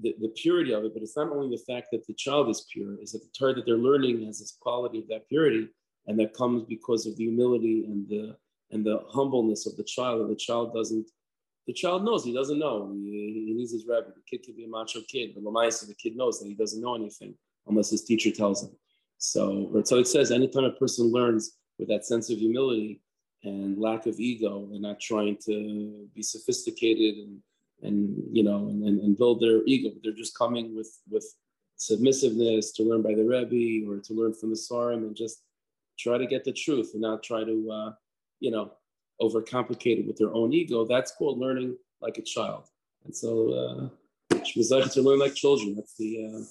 the, 0.01 0.15
the 0.19 0.29
purity 0.29 0.73
of 0.73 0.83
it. 0.85 0.93
But 0.93 1.03
it's 1.03 1.15
not 1.15 1.29
only 1.29 1.55
the 1.55 1.63
fact 1.71 1.89
that 1.91 2.05
the 2.07 2.13
child 2.15 2.49
is 2.49 2.65
pure, 2.71 2.99
is 3.01 3.11
that 3.11 3.19
the 3.19 3.29
Torah 3.37 3.53
that 3.53 3.65
they're 3.65 3.77
learning 3.77 4.25
has 4.25 4.39
this 4.39 4.57
quality 4.59 4.99
of 4.99 5.07
that 5.09 5.27
purity, 5.29 5.69
and 6.07 6.19
that 6.19 6.33
comes 6.33 6.63
because 6.63 7.05
of 7.05 7.15
the 7.17 7.25
humility 7.25 7.85
and 7.85 8.07
the 8.09 8.35
and 8.71 8.83
the 8.83 9.03
humbleness 9.09 9.67
of 9.67 9.77
the 9.77 9.83
child. 9.83 10.21
And 10.21 10.31
the 10.31 10.35
child 10.35 10.73
doesn't 10.73 11.07
the 11.67 11.73
child 11.73 12.03
knows 12.03 12.23
he 12.23 12.33
doesn't 12.33 12.59
know. 12.59 12.91
He, 12.93 13.45
he 13.47 13.53
needs 13.53 13.71
his 13.71 13.85
rabbi. 13.87 14.07
The 14.07 14.21
kid 14.29 14.45
could 14.45 14.55
be 14.55 14.65
a 14.65 14.67
macho 14.67 15.01
kid, 15.07 15.31
but 15.33 15.43
Lamaisa, 15.43 15.87
the 15.87 15.95
kid 15.95 16.15
knows 16.15 16.39
that 16.39 16.47
he 16.47 16.53
doesn't 16.53 16.81
know 16.81 16.95
anything 16.95 17.35
unless 17.67 17.89
his 17.89 18.03
teacher 18.03 18.31
tells 18.31 18.63
him. 18.63 18.71
So, 19.17 19.81
so 19.83 19.97
it 19.97 20.07
says, 20.07 20.31
anytime 20.31 20.65
a 20.65 20.71
person 20.71 21.11
learns 21.11 21.57
with 21.79 21.87
that 21.87 22.05
sense 22.05 22.29
of 22.29 22.37
humility 22.37 23.01
and 23.43 23.79
lack 23.79 24.05
of 24.05 24.19
ego 24.19 24.69
and 24.71 24.81
not 24.81 24.99
trying 24.99 25.37
to 25.45 26.07
be 26.13 26.21
sophisticated 26.21 27.15
and, 27.17 27.39
and 27.81 28.15
you 28.31 28.43
know, 28.43 28.67
and, 28.67 28.83
and 28.83 29.17
build 29.17 29.41
their 29.41 29.63
ego, 29.65 29.89
they're 30.03 30.13
just 30.13 30.37
coming 30.37 30.75
with, 30.75 30.99
with 31.09 31.25
submissiveness 31.77 32.73
to 32.73 32.83
learn 32.83 33.01
by 33.01 33.15
the 33.15 33.23
Rebbe 33.23 33.89
or 33.89 33.99
to 33.99 34.13
learn 34.13 34.33
from 34.33 34.51
the 34.51 34.55
Sarim 34.55 35.07
and 35.07 35.15
just 35.15 35.43
try 35.97 36.17
to 36.17 36.27
get 36.27 36.43
the 36.43 36.53
truth 36.53 36.91
and 36.93 37.01
not 37.01 37.23
try 37.23 37.43
to, 37.43 37.71
uh, 37.71 37.91
you 38.39 38.51
know, 38.51 38.73
overcomplicated 39.21 40.07
with 40.07 40.17
their 40.17 40.33
own 40.33 40.53
ego, 40.53 40.85
that's 40.85 41.11
called 41.11 41.39
learning 41.39 41.77
like 42.01 42.17
a 42.17 42.21
child. 42.21 42.65
And 43.05 43.15
so 43.15 43.53
uh, 43.53 43.89
to 44.89 45.01
learn 45.01 45.19
like 45.19 45.35
children. 45.35 45.75
That's 45.75 45.95
the 45.95 46.25
uh, 46.25 46.43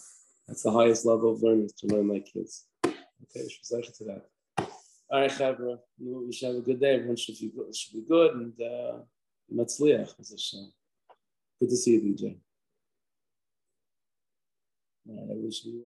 that's 0.47 0.63
the 0.63 0.71
highest 0.71 1.05
level 1.07 1.33
of 1.33 1.43
learning 1.43 1.71
to 1.79 1.87
learn 1.87 2.09
like 2.09 2.27
kids. 2.27 2.67
Okay, 2.85 3.49
to 3.99 4.05
that. 4.05 4.23
All 5.11 5.21
right, 5.21 5.31
Chavra, 5.31 5.79
we 5.99 6.33
should 6.33 6.49
have 6.49 6.57
a 6.57 6.61
good 6.61 6.81
day. 6.81 6.95
Everyone 6.95 7.17
should 7.17 7.39
be 7.39 7.53
good, 7.55 7.75
should 7.75 7.95
be 7.95 8.05
good 8.09 8.35
and 8.35 8.53
uh, 8.61 8.99
Matzliach. 9.53 10.15
Good 10.17 11.69
to 11.69 11.77
see 11.77 11.93
you, 11.93 12.01
DJ. 12.01 12.37
All 15.09 15.17
right, 15.17 15.37
I 15.37 15.45
wish 15.45 15.65
you. 15.65 15.83